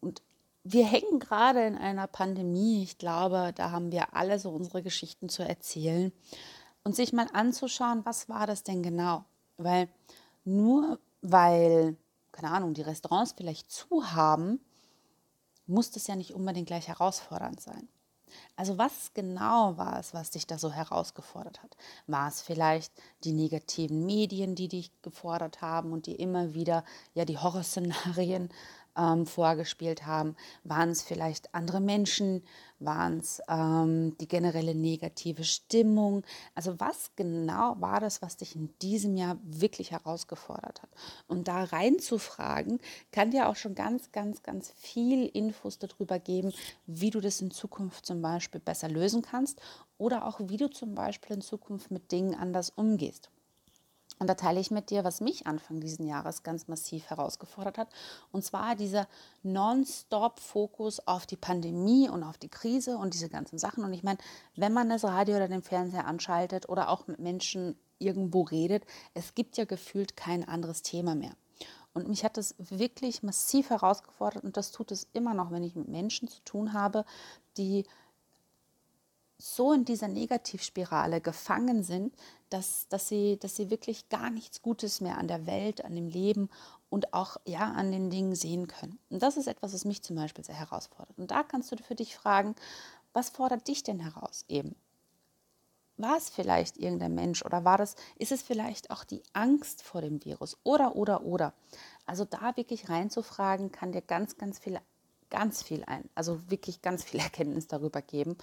Und 0.00 0.22
wir 0.62 0.84
hängen 0.84 1.20
gerade 1.20 1.64
in 1.64 1.76
einer 1.76 2.06
Pandemie. 2.06 2.82
Ich 2.82 2.98
glaube, 2.98 3.52
da 3.54 3.70
haben 3.70 3.92
wir 3.92 4.14
alle 4.14 4.38
so 4.38 4.50
unsere 4.50 4.82
Geschichten 4.82 5.30
zu 5.30 5.42
erzählen 5.42 6.12
und 6.84 6.94
sich 6.94 7.14
mal 7.14 7.28
anzuschauen, 7.32 8.04
was 8.04 8.28
war 8.28 8.46
das 8.46 8.62
denn 8.62 8.82
genau? 8.82 9.24
Weil 9.56 9.88
nur 10.44 10.98
weil, 11.22 11.96
keine 12.32 12.52
Ahnung, 12.52 12.74
die 12.74 12.82
Restaurants 12.82 13.32
vielleicht 13.36 13.70
zu 13.70 14.12
haben, 14.12 14.60
muss 15.66 15.90
das 15.90 16.06
ja 16.06 16.16
nicht 16.16 16.34
unbedingt 16.34 16.66
gleich 16.66 16.88
herausfordernd 16.88 17.60
sein. 17.60 17.88
Also 18.56 18.78
was 18.78 19.12
genau 19.14 19.76
war 19.76 19.98
es, 19.98 20.14
was 20.14 20.30
dich 20.30 20.46
da 20.46 20.58
so 20.58 20.70
herausgefordert 20.70 21.62
hat? 21.62 21.76
War 22.06 22.28
es 22.28 22.40
vielleicht 22.40 22.92
die 23.24 23.32
negativen 23.32 24.06
Medien, 24.06 24.54
die 24.54 24.68
dich 24.68 24.92
gefordert 25.02 25.62
haben 25.62 25.92
und 25.92 26.06
die 26.06 26.14
immer 26.14 26.54
wieder 26.54 26.84
ja 27.14 27.24
die 27.24 27.38
Horrorszenarien 27.38 28.50
ähm, 28.96 29.26
vorgespielt 29.26 30.06
haben? 30.06 30.36
Waren 30.64 30.90
es 30.90 31.02
vielleicht 31.02 31.54
andere 31.54 31.80
Menschen? 31.80 32.42
Waren 32.78 33.18
es 33.18 33.42
ähm, 33.48 34.16
die 34.18 34.28
generelle 34.28 34.74
negative 34.74 35.44
Stimmung? 35.44 36.22
Also 36.54 36.78
was 36.80 37.10
genau 37.16 37.76
war 37.80 38.00
das, 38.00 38.22
was 38.22 38.36
dich 38.36 38.56
in 38.56 38.72
diesem 38.80 39.16
Jahr 39.16 39.38
wirklich 39.42 39.90
herausgefordert 39.90 40.82
hat? 40.82 40.90
Und 41.26 41.48
da 41.48 41.64
reinzufragen, 41.64 42.80
kann 43.12 43.30
dir 43.30 43.48
auch 43.48 43.56
schon 43.56 43.74
ganz, 43.74 44.12
ganz, 44.12 44.42
ganz 44.42 44.72
viel 44.76 45.26
Infos 45.26 45.78
darüber 45.78 46.18
geben, 46.18 46.52
wie 46.86 47.10
du 47.10 47.20
das 47.20 47.40
in 47.40 47.50
Zukunft 47.50 48.06
zum 48.06 48.22
Beispiel 48.22 48.60
besser 48.60 48.88
lösen 48.88 49.22
kannst 49.22 49.60
oder 49.98 50.26
auch 50.26 50.40
wie 50.42 50.56
du 50.56 50.70
zum 50.70 50.94
Beispiel 50.94 51.36
in 51.36 51.42
Zukunft 51.42 51.90
mit 51.90 52.10
Dingen 52.12 52.34
anders 52.34 52.70
umgehst. 52.70 53.30
Und 54.20 54.26
da 54.26 54.34
teile 54.34 54.60
ich 54.60 54.70
mit 54.70 54.90
dir, 54.90 55.02
was 55.02 55.22
mich 55.22 55.46
Anfang 55.46 55.80
dieses 55.80 55.98
Jahres 56.06 56.42
ganz 56.42 56.68
massiv 56.68 57.08
herausgefordert 57.08 57.78
hat. 57.78 57.88
Und 58.32 58.44
zwar 58.44 58.76
dieser 58.76 59.08
Non-Stop-Fokus 59.42 61.06
auf 61.06 61.24
die 61.24 61.38
Pandemie 61.38 62.10
und 62.10 62.22
auf 62.22 62.36
die 62.36 62.50
Krise 62.50 62.98
und 62.98 63.14
diese 63.14 63.30
ganzen 63.30 63.58
Sachen. 63.58 63.82
Und 63.82 63.94
ich 63.94 64.02
meine, 64.02 64.18
wenn 64.56 64.74
man 64.74 64.90
das 64.90 65.04
Radio 65.04 65.36
oder 65.36 65.48
den 65.48 65.62
Fernseher 65.62 66.06
anschaltet 66.06 66.68
oder 66.68 66.90
auch 66.90 67.06
mit 67.06 67.18
Menschen 67.18 67.78
irgendwo 67.98 68.42
redet, 68.42 68.84
es 69.14 69.34
gibt 69.34 69.56
ja 69.56 69.64
gefühlt 69.64 70.18
kein 70.18 70.46
anderes 70.46 70.82
Thema 70.82 71.14
mehr. 71.14 71.32
Und 71.94 72.06
mich 72.06 72.22
hat 72.22 72.36
das 72.36 72.54
wirklich 72.58 73.22
massiv 73.22 73.70
herausgefordert 73.70 74.44
und 74.44 74.58
das 74.58 74.70
tut 74.70 74.92
es 74.92 75.08
immer 75.14 75.32
noch, 75.32 75.50
wenn 75.50 75.64
ich 75.64 75.74
mit 75.74 75.88
Menschen 75.88 76.28
zu 76.28 76.40
tun 76.44 76.74
habe, 76.74 77.06
die 77.56 77.86
so 79.38 79.72
in 79.72 79.84
dieser 79.84 80.08
Negativspirale 80.08 81.20
gefangen 81.20 81.82
sind, 81.82 82.14
dass, 82.50 82.88
dass, 82.88 83.08
sie, 83.08 83.38
dass 83.38 83.56
sie 83.56 83.70
wirklich 83.70 84.08
gar 84.08 84.30
nichts 84.30 84.62
Gutes 84.62 85.00
mehr 85.00 85.18
an 85.18 85.28
der 85.28 85.46
Welt, 85.46 85.84
an 85.84 85.94
dem 85.94 86.08
Leben 86.08 86.50
und 86.90 87.14
auch 87.14 87.36
ja, 87.46 87.60
an 87.60 87.92
den 87.92 88.10
Dingen 88.10 88.34
sehen 88.34 88.66
können. 88.66 88.98
Und 89.08 89.22
das 89.22 89.36
ist 89.36 89.46
etwas, 89.46 89.72
was 89.72 89.84
mich 89.84 90.02
zum 90.02 90.16
Beispiel 90.16 90.44
sehr 90.44 90.56
herausfordert. 90.58 91.16
Und 91.16 91.30
da 91.30 91.42
kannst 91.42 91.72
du 91.72 91.76
für 91.76 91.94
dich 91.94 92.16
fragen, 92.16 92.54
was 93.12 93.30
fordert 93.30 93.66
dich 93.68 93.82
denn 93.82 94.00
heraus 94.00 94.44
eben? 94.48 94.74
War 95.96 96.16
es 96.16 96.30
vielleicht 96.30 96.78
irgendein 96.78 97.14
Mensch 97.14 97.44
oder 97.44 97.64
war 97.64 97.78
das, 97.78 97.94
ist 98.16 98.32
es 98.32 98.42
vielleicht 98.42 98.90
auch 98.90 99.04
die 99.04 99.22
Angst 99.32 99.82
vor 99.82 100.00
dem 100.00 100.24
Virus 100.24 100.56
oder, 100.64 100.96
oder, 100.96 101.24
oder? 101.24 101.52
Also 102.06 102.24
da 102.24 102.56
wirklich 102.56 102.88
reinzufragen, 102.88 103.70
kann 103.70 103.92
dir 103.92 104.02
ganz, 104.02 104.36
ganz 104.36 104.58
viel 104.58 104.80
ganz 105.30 105.62
viel 105.62 105.84
ein, 105.84 106.08
also 106.14 106.50
wirklich 106.50 106.82
ganz 106.82 107.04
viel 107.04 107.20
Erkenntnis 107.20 107.68
darüber 107.68 108.02
geben, 108.02 108.36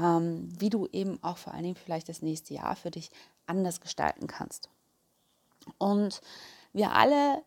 ähm, 0.00 0.48
wie 0.58 0.70
du 0.70 0.86
eben 0.92 1.22
auch 1.22 1.36
vor 1.36 1.52
allen 1.52 1.64
Dingen 1.64 1.76
vielleicht 1.76 2.08
das 2.08 2.22
nächste 2.22 2.54
Jahr 2.54 2.76
für 2.76 2.90
dich 2.90 3.10
anders 3.48 3.80
gestalten 3.80 4.26
kannst. 4.26 4.68
Und 5.78 6.20
wir 6.72 6.92
alle 6.92 7.42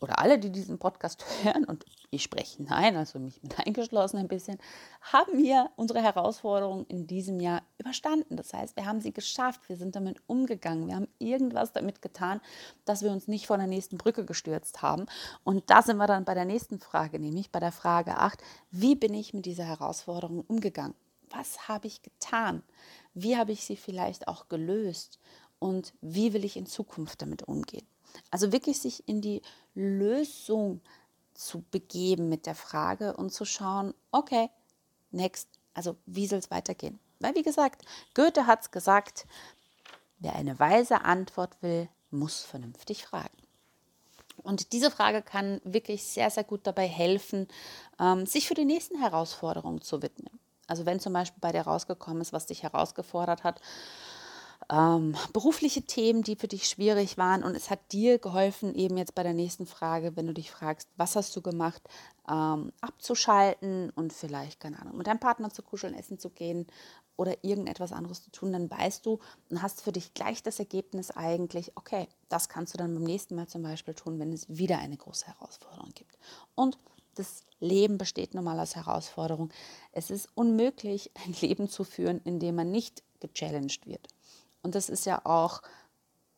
oder 0.00 0.18
alle, 0.18 0.38
die 0.38 0.50
diesen 0.50 0.78
Podcast 0.78 1.24
hören, 1.42 1.64
und 1.64 1.84
ich 2.10 2.22
spreche 2.22 2.58
hinein, 2.58 2.96
also 2.96 3.18
mich 3.18 3.42
mit 3.42 3.58
eingeschlossen 3.58 4.18
ein 4.18 4.28
bisschen, 4.28 4.58
haben 5.00 5.38
wir 5.38 5.70
unsere 5.76 6.02
Herausforderungen 6.02 6.86
in 6.86 7.06
diesem 7.06 7.40
Jahr 7.40 7.62
überstanden. 7.78 8.36
Das 8.36 8.52
heißt, 8.52 8.76
wir 8.76 8.86
haben 8.86 9.00
sie 9.00 9.12
geschafft, 9.12 9.68
wir 9.68 9.76
sind 9.76 9.96
damit 9.96 10.20
umgegangen, 10.26 10.86
wir 10.86 10.96
haben 10.96 11.08
irgendwas 11.18 11.72
damit 11.72 12.02
getan, 12.02 12.40
dass 12.84 13.02
wir 13.02 13.10
uns 13.10 13.28
nicht 13.28 13.46
vor 13.46 13.58
der 13.58 13.66
nächsten 13.66 13.98
Brücke 13.98 14.24
gestürzt 14.24 14.82
haben. 14.82 15.06
Und 15.44 15.70
da 15.70 15.82
sind 15.82 15.96
wir 15.96 16.06
dann 16.06 16.24
bei 16.24 16.34
der 16.34 16.44
nächsten 16.44 16.78
Frage, 16.78 17.18
nämlich 17.18 17.50
bei 17.50 17.60
der 17.60 17.72
Frage 17.72 18.16
8, 18.18 18.42
wie 18.70 18.94
bin 18.94 19.14
ich 19.14 19.34
mit 19.34 19.46
dieser 19.46 19.64
Herausforderung 19.64 20.44
umgegangen? 20.46 20.94
Was 21.30 21.68
habe 21.68 21.86
ich 21.86 22.02
getan? 22.02 22.62
Wie 23.14 23.36
habe 23.36 23.52
ich 23.52 23.64
sie 23.64 23.76
vielleicht 23.76 24.28
auch 24.28 24.48
gelöst? 24.48 25.18
Und 25.58 25.94
wie 26.00 26.32
will 26.32 26.44
ich 26.44 26.56
in 26.56 26.66
Zukunft 26.66 27.22
damit 27.22 27.42
umgehen? 27.42 27.86
Also 28.30 28.52
wirklich 28.52 28.78
sich 28.78 29.08
in 29.08 29.20
die 29.20 29.42
Lösung 29.74 30.80
zu 31.34 31.62
begeben 31.70 32.28
mit 32.28 32.46
der 32.46 32.54
Frage 32.54 33.16
und 33.16 33.32
zu 33.32 33.44
schauen, 33.44 33.94
okay, 34.10 34.50
next, 35.10 35.48
also 35.74 35.96
wie 36.06 36.26
soll 36.26 36.38
es 36.38 36.50
weitergehen? 36.50 36.98
Weil 37.20 37.34
wie 37.34 37.42
gesagt, 37.42 37.82
Goethe 38.14 38.46
hat 38.46 38.62
es 38.62 38.70
gesagt, 38.70 39.26
wer 40.18 40.34
eine 40.34 40.58
weise 40.58 41.04
Antwort 41.04 41.62
will, 41.62 41.88
muss 42.10 42.42
vernünftig 42.42 43.04
fragen. 43.04 43.36
Und 44.42 44.72
diese 44.72 44.90
Frage 44.90 45.22
kann 45.22 45.60
wirklich 45.64 46.04
sehr, 46.04 46.30
sehr 46.30 46.44
gut 46.44 46.66
dabei 46.66 46.86
helfen, 46.86 47.48
ähm, 47.98 48.26
sich 48.26 48.46
für 48.46 48.54
die 48.54 48.64
nächsten 48.64 48.98
Herausforderungen 49.00 49.80
zu 49.80 50.02
widmen. 50.02 50.38
Also 50.66 50.86
wenn 50.86 51.00
zum 51.00 51.12
Beispiel 51.12 51.40
bei 51.40 51.52
dir 51.52 51.62
rausgekommen 51.62 52.20
ist, 52.20 52.32
was 52.32 52.46
dich 52.46 52.62
herausgefordert 52.62 53.44
hat, 53.44 53.60
ähm, 54.70 55.14
berufliche 55.32 55.82
Themen, 55.82 56.22
die 56.22 56.36
für 56.36 56.48
dich 56.48 56.68
schwierig 56.68 57.18
waren. 57.18 57.44
Und 57.44 57.54
es 57.54 57.70
hat 57.70 57.92
dir 57.92 58.18
geholfen, 58.18 58.74
eben 58.74 58.96
jetzt 58.96 59.14
bei 59.14 59.22
der 59.22 59.34
nächsten 59.34 59.66
Frage, 59.66 60.16
wenn 60.16 60.26
du 60.26 60.34
dich 60.34 60.50
fragst, 60.50 60.88
was 60.96 61.16
hast 61.16 61.34
du 61.36 61.42
gemacht, 61.42 61.82
ähm, 62.28 62.72
abzuschalten 62.80 63.90
und 63.90 64.12
vielleicht, 64.12 64.60
keine 64.60 64.80
Ahnung, 64.80 64.96
mit 64.96 65.06
deinem 65.06 65.20
Partner 65.20 65.50
zu 65.50 65.62
kuscheln, 65.62 65.94
essen 65.94 66.18
zu 66.18 66.30
gehen 66.30 66.66
oder 67.16 67.44
irgendetwas 67.44 67.92
anderes 67.92 68.22
zu 68.22 68.30
tun, 68.30 68.52
dann 68.52 68.70
weißt 68.70 69.06
du 69.06 69.20
und 69.50 69.62
hast 69.62 69.82
für 69.82 69.92
dich 69.92 70.12
gleich 70.14 70.42
das 70.42 70.58
Ergebnis 70.58 71.10
eigentlich, 71.10 71.72
okay, 71.76 72.08
das 72.28 72.48
kannst 72.48 72.74
du 72.74 72.78
dann 72.78 72.92
beim 72.92 73.04
nächsten 73.04 73.36
Mal 73.36 73.46
zum 73.46 73.62
Beispiel 73.62 73.94
tun, 73.94 74.18
wenn 74.18 74.32
es 74.32 74.46
wieder 74.48 74.78
eine 74.78 74.96
große 74.96 75.26
Herausforderung 75.26 75.92
gibt. 75.94 76.18
Und 76.54 76.78
das 77.16 77.44
Leben 77.58 77.98
besteht 77.98 78.34
nun 78.34 78.44
mal 78.44 78.60
aus 78.60 78.76
Herausforderungen. 78.76 79.50
Es 79.92 80.10
ist 80.10 80.28
unmöglich, 80.34 81.10
ein 81.26 81.34
Leben 81.40 81.68
zu 81.68 81.84
führen, 81.84 82.20
in 82.24 82.38
dem 82.38 82.54
man 82.54 82.70
nicht 82.70 83.02
gechallenged 83.20 83.86
wird. 83.86 84.08
Und 84.62 84.74
das 84.74 84.88
ist 84.88 85.06
ja 85.06 85.24
auch 85.24 85.62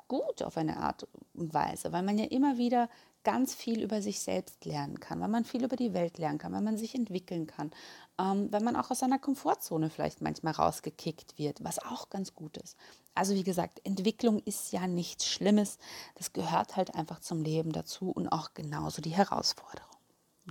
gut 0.07 0.43
auf 0.43 0.57
eine 0.57 0.79
Art 0.79 1.07
und 1.35 1.53
Weise, 1.53 1.93
weil 1.93 2.03
man 2.03 2.19
ja 2.19 2.25
immer 2.25 2.57
wieder 2.57 2.89
ganz 3.25 3.55
viel 3.55 3.83
über 3.83 4.01
sich 4.01 4.21
selbst 4.21 4.65
lernen 4.65 5.01
kann, 5.01 5.21
weil 5.21 5.29
man 5.29 5.45
viel 5.45 5.63
über 5.63 5.77
die 5.77 5.93
Welt 5.93 6.17
lernen 6.19 6.39
kann, 6.39 6.53
weil 6.53 6.63
man 6.63 6.79
sich 6.79 6.95
entwickeln 6.95 7.47
kann, 7.47 7.71
ähm, 8.19 8.51
weil 8.51 8.63
man 8.63 8.77
auch 8.77 8.91
aus 8.91 9.01
seiner 9.01 9.19
Komfortzone 9.19 9.91
vielleicht 9.91 10.23
manchmal 10.23 10.55
rausgekickt 10.55 11.37
wird, 11.37 11.63
was 11.63 11.79
auch 11.79 12.09
ganz 12.09 12.35
gut 12.35 12.57
ist. 12.57 12.77
Also 13.15 13.35
wie 13.35 13.43
gesagt, 13.43 13.81
Entwicklung 13.85 14.41
ist 14.45 14.73
ja 14.73 14.87
nichts 14.87 15.27
Schlimmes, 15.27 15.79
das 16.15 16.33
gehört 16.33 16.77
halt 16.77 16.95
einfach 16.95 17.21
zum 17.21 17.43
Leben 17.43 17.73
dazu 17.73 18.11
und 18.11 18.29
auch 18.29 18.55
genauso 18.55 19.03
die 19.03 19.11
Herausforderung. 19.11 19.98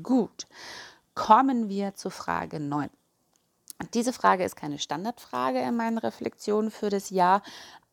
Gut, 0.03 0.45
kommen 1.15 1.69
wir 1.69 1.95
zu 1.95 2.11
Frage 2.11 2.59
9. 2.59 2.89
Diese 3.93 4.13
Frage 4.13 4.43
ist 4.43 4.55
keine 4.55 4.77
Standardfrage 4.77 5.59
in 5.59 5.75
meinen 5.75 5.97
Reflexionen 5.97 6.69
für 6.69 6.89
das 6.89 7.09
Jahr, 7.09 7.41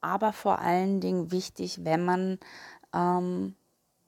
aber 0.00 0.32
vor 0.34 0.58
allen 0.58 1.00
Dingen 1.00 1.30
wichtig, 1.30 1.84
wenn 1.84 2.04
man 2.04 2.38
ähm, 2.92 3.54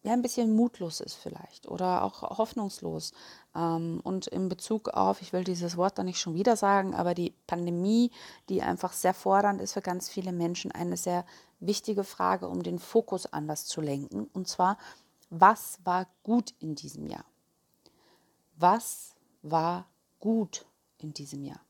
ja 0.02 0.12
ein 0.12 0.20
bisschen 0.20 0.54
mutlos 0.54 1.00
ist 1.00 1.14
vielleicht 1.14 1.68
oder 1.68 2.02
auch 2.02 2.22
hoffnungslos. 2.22 3.12
Ähm, 3.54 4.00
und 4.04 4.26
in 4.26 4.50
Bezug 4.50 4.88
auf, 4.88 5.22
ich 5.22 5.32
will 5.32 5.44
dieses 5.44 5.78
Wort 5.78 5.98
da 5.98 6.02
nicht 6.02 6.20
schon 6.20 6.34
wieder 6.34 6.56
sagen, 6.56 6.94
aber 6.94 7.14
die 7.14 7.32
Pandemie, 7.46 8.10
die 8.50 8.62
einfach 8.62 8.92
sehr 8.92 9.14
fordernd 9.14 9.60
ist 9.60 9.72
für 9.72 9.82
ganz 9.82 10.08
viele 10.08 10.32
Menschen, 10.32 10.70
eine 10.70 10.98
sehr 10.98 11.24
wichtige 11.60 12.04
Frage, 12.04 12.48
um 12.48 12.62
den 12.62 12.78
Fokus 12.78 13.26
anders 13.32 13.64
zu 13.64 13.80
lenken. 13.80 14.28
Und 14.34 14.48
zwar, 14.48 14.76
was 15.30 15.78
war 15.84 16.06
gut 16.22 16.52
in 16.58 16.74
diesem 16.74 17.06
Jahr? 17.06 17.24
Was 18.56 19.14
war 19.42 19.86
gut 20.18 20.66
in 20.98 21.12
diesem 21.12 21.44
Jahr? 21.44 21.60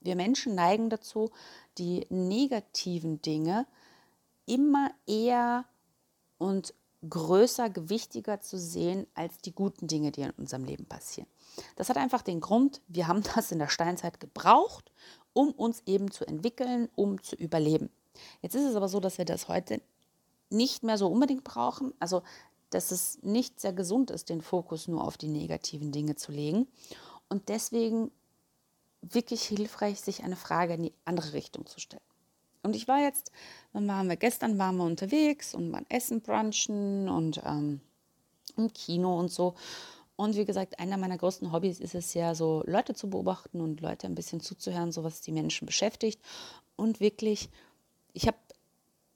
Wir 0.00 0.16
Menschen 0.16 0.54
neigen 0.54 0.90
dazu, 0.90 1.30
die 1.78 2.06
negativen 2.10 3.22
Dinge 3.22 3.66
immer 4.44 4.90
eher 5.06 5.64
und 6.38 6.74
größer, 7.08 7.70
gewichtiger 7.70 8.40
zu 8.40 8.58
sehen 8.58 9.06
als 9.14 9.38
die 9.38 9.52
guten 9.52 9.86
Dinge, 9.86 10.12
die 10.12 10.22
in 10.22 10.30
unserem 10.30 10.64
Leben 10.64 10.86
passieren. 10.86 11.28
Das 11.76 11.88
hat 11.88 11.96
einfach 11.96 12.22
den 12.22 12.40
Grund, 12.40 12.82
wir 12.88 13.08
haben 13.08 13.22
das 13.34 13.50
in 13.50 13.58
der 13.58 13.68
Steinzeit 13.68 14.20
gebraucht, 14.20 14.92
um 15.32 15.52
uns 15.52 15.82
eben 15.86 16.10
zu 16.10 16.26
entwickeln, 16.26 16.88
um 16.94 17.22
zu 17.22 17.34
überleben. 17.36 17.90
Jetzt 18.42 18.54
ist 18.54 18.64
es 18.64 18.76
aber 18.76 18.88
so, 18.88 19.00
dass 19.00 19.18
wir 19.18 19.24
das 19.24 19.48
heute 19.48 19.80
nicht 20.48 20.82
mehr 20.82 20.96
so 20.96 21.08
unbedingt 21.08 21.44
brauchen. 21.44 21.92
Also, 21.98 22.22
dass 22.70 22.90
es 22.90 23.22
nicht 23.22 23.60
sehr 23.60 23.72
gesund 23.72 24.10
ist, 24.10 24.28
den 24.28 24.42
Fokus 24.42 24.88
nur 24.88 25.04
auf 25.04 25.16
die 25.16 25.28
negativen 25.28 25.92
Dinge 25.92 26.16
zu 26.16 26.32
legen. 26.32 26.66
Und 27.28 27.48
deswegen 27.48 28.10
wirklich 29.02 29.42
hilfreich, 29.42 30.00
sich 30.00 30.22
eine 30.24 30.36
Frage 30.36 30.74
in 30.74 30.84
die 30.84 30.92
andere 31.04 31.32
Richtung 31.32 31.66
zu 31.66 31.80
stellen. 31.80 32.02
Und 32.62 32.74
ich 32.74 32.88
war 32.88 33.00
jetzt, 33.00 33.30
dann 33.72 33.86
waren 33.86 34.08
wir 34.08 34.16
gestern 34.16 34.58
waren 34.58 34.76
wir 34.76 34.84
unterwegs 34.84 35.54
und 35.54 35.72
waren 35.72 35.86
essen, 35.88 36.20
brunchen 36.20 37.08
und 37.08 37.40
ähm, 37.44 37.80
im 38.56 38.72
Kino 38.72 39.18
und 39.18 39.30
so. 39.30 39.54
Und 40.16 40.34
wie 40.34 40.46
gesagt, 40.46 40.80
einer 40.80 40.96
meiner 40.96 41.18
größten 41.18 41.52
Hobbys 41.52 41.78
ist 41.78 41.94
es 41.94 42.14
ja, 42.14 42.34
so 42.34 42.64
Leute 42.66 42.94
zu 42.94 43.10
beobachten 43.10 43.60
und 43.60 43.80
Leute 43.80 44.06
ein 44.06 44.14
bisschen 44.14 44.40
zuzuhören, 44.40 44.90
so 44.90 45.04
was 45.04 45.20
die 45.20 45.32
Menschen 45.32 45.66
beschäftigt. 45.66 46.20
Und 46.74 47.00
wirklich, 47.00 47.50
ich 48.14 48.26
habe, 48.26 48.38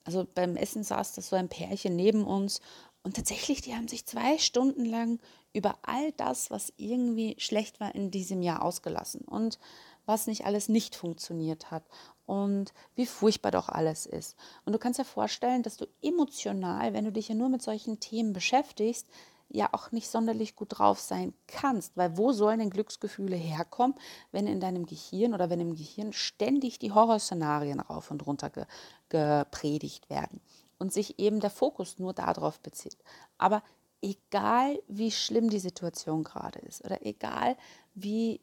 also 0.04 0.26
beim 0.32 0.56
Essen 0.56 0.84
saß 0.84 1.14
das 1.14 1.30
so 1.30 1.36
ein 1.36 1.48
Pärchen 1.48 1.96
neben 1.96 2.24
uns 2.24 2.60
und 3.02 3.16
tatsächlich, 3.16 3.62
die 3.62 3.74
haben 3.74 3.88
sich 3.88 4.04
zwei 4.06 4.38
Stunden 4.38 4.84
lang 4.84 5.20
über 5.52 5.78
all 5.82 6.12
das, 6.12 6.50
was 6.50 6.72
irgendwie 6.76 7.34
schlecht 7.38 7.80
war 7.80 7.94
in 7.94 8.10
diesem 8.10 8.42
Jahr 8.42 8.62
ausgelassen. 8.62 9.22
Und 9.22 9.58
was 10.06 10.26
nicht 10.26 10.44
alles 10.44 10.68
nicht 10.68 10.96
funktioniert 10.96 11.70
hat. 11.70 11.84
Und 12.26 12.72
wie 12.94 13.06
furchtbar 13.06 13.50
doch 13.50 13.68
alles 13.68 14.06
ist. 14.06 14.36
Und 14.64 14.72
du 14.72 14.78
kannst 14.78 14.98
dir 14.98 15.04
vorstellen, 15.04 15.62
dass 15.62 15.76
du 15.76 15.86
emotional, 16.02 16.92
wenn 16.92 17.04
du 17.04 17.12
dich 17.12 17.28
ja 17.28 17.34
nur 17.34 17.48
mit 17.48 17.62
solchen 17.62 18.00
Themen 18.00 18.32
beschäftigst, 18.32 19.06
ja 19.48 19.68
auch 19.72 19.90
nicht 19.90 20.08
sonderlich 20.08 20.54
gut 20.54 20.78
drauf 20.78 21.00
sein 21.00 21.34
kannst, 21.48 21.96
weil 21.96 22.16
wo 22.16 22.32
sollen 22.32 22.60
denn 22.60 22.70
Glücksgefühle 22.70 23.34
herkommen, 23.34 23.96
wenn 24.30 24.46
in 24.46 24.60
deinem 24.60 24.86
Gehirn 24.86 25.34
oder 25.34 25.50
wenn 25.50 25.58
im 25.58 25.74
Gehirn 25.74 26.12
ständig 26.12 26.78
die 26.78 26.92
Horrorszenarien 26.92 27.80
rauf 27.80 28.12
und 28.12 28.24
runter 28.26 28.50
ge 28.50 28.64
gepredigt 29.08 30.08
werden 30.08 30.40
und 30.80 30.92
sich 30.92 31.20
eben 31.20 31.38
der 31.38 31.50
Fokus 31.50 31.98
nur 32.00 32.12
darauf 32.12 32.58
bezieht. 32.58 32.96
Aber 33.38 33.62
egal 34.02 34.82
wie 34.88 35.12
schlimm 35.12 35.50
die 35.50 35.60
Situation 35.60 36.24
gerade 36.24 36.58
ist 36.60 36.84
oder 36.84 37.06
egal 37.06 37.56
wie 37.94 38.40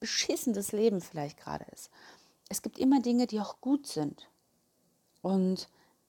beschissen 0.00 0.54
das 0.54 0.72
Leben 0.72 1.00
vielleicht 1.00 1.38
gerade 1.38 1.64
ist, 1.72 1.90
es 2.48 2.62
gibt 2.62 2.78
immer 2.78 3.00
Dinge, 3.00 3.26
die 3.26 3.40
auch 3.40 3.60
gut 3.60 3.86
sind. 3.86 4.28
Und 5.22 5.68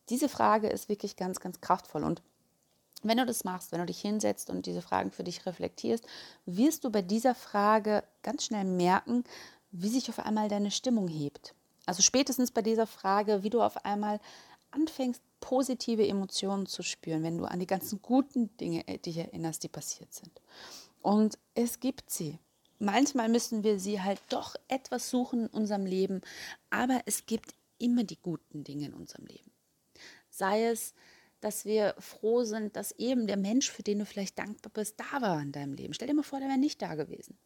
diese 0.10 0.30
Frage 0.30 0.70
ist 0.70 0.90
wirklich 0.90 1.16
ganz, 1.16 1.40
ganz 1.40 1.62
kraftvoll. 1.62 2.04
Und 2.04 2.22
wenn 3.04 3.18
du 3.18 3.26
das 3.26 3.44
machst, 3.44 3.72
wenn 3.72 3.80
du 3.80 3.86
dich 3.86 4.02
hinsetzt 4.02 4.50
und 4.50 4.66
diese 4.66 4.82
Fragen 4.82 5.12
für 5.12 5.24
dich 5.24 5.46
reflektierst, 5.46 6.06
wirst 6.46 6.84
du 6.84 6.90
bei 6.90 7.02
dieser 7.02 7.36
Frage 7.36 8.04
ganz 8.24 8.46
schnell 8.46 8.66
merken, 8.66 9.24
wie 9.72 9.90
sich 9.90 10.10
auf 10.10 10.20
einmal 10.20 10.48
deine 10.48 10.72
Stimmung 10.72 11.08
hebt. 11.08 11.54
Also 11.86 12.02
spätestens 12.02 12.52
bei 12.52 12.62
dieser 12.62 12.88
Frage, 12.88 13.44
wie 13.44 13.50
du 13.50 13.62
auf 13.62 13.86
einmal 13.86 14.20
anfängst, 14.72 15.22
positive 15.40 16.08
Emotionen 16.08 16.66
zu 16.66 16.82
spüren, 16.82 17.24
wenn 17.24 17.38
du 17.38 17.46
an 17.46 17.60
die 17.60 17.68
ganzen 17.68 18.02
guten 18.02 18.56
Dinge 18.58 18.88
äh, 18.88 18.98
dich 18.98 19.18
erinnerst, 19.18 19.64
die 19.64 19.68
passiert 19.68 20.14
sind. 20.14 20.42
Und 21.02 21.38
es 21.54 21.80
gibt 21.80 22.10
sie. 22.10 22.40
Manchmal 22.80 23.30
müssen 23.30 23.64
wir 23.64 23.80
sie 23.80 24.02
halt 24.02 24.22
doch 24.30 24.56
etwas 24.68 25.10
suchen 25.10 25.42
in 25.42 25.48
unserem 25.48 25.86
Leben, 25.86 26.22
aber 26.70 27.02
es 27.06 27.26
gibt 27.26 27.54
immer 27.78 28.04
die 28.04 28.18
guten 28.18 28.64
Dinge 28.64 28.88
in 28.88 28.94
unserem 28.94 29.26
Leben. 29.28 29.52
Sei 30.30 30.66
es, 30.66 30.94
dass 31.42 31.66
wir 31.66 31.96
froh 32.00 32.44
sind, 32.44 32.76
dass 32.76 32.92
eben 32.94 33.28
der 33.28 33.38
Mensch, 33.38 33.70
für 33.70 33.84
den 33.84 34.00
du 34.00 34.06
vielleicht 34.06 34.40
dankbar 34.40 34.72
bist, 34.74 35.00
da 35.00 35.22
war 35.22 35.40
in 35.42 35.52
deinem 35.52 35.76
Leben. 35.76 35.94
Stell 35.94 36.08
dir 36.08 36.16
mal 36.16 36.24
vor, 36.24 36.40
der 36.40 36.50
wäre 36.50 36.58
nicht 36.58 36.82
da 36.82 36.96
gewesen. 36.96 37.38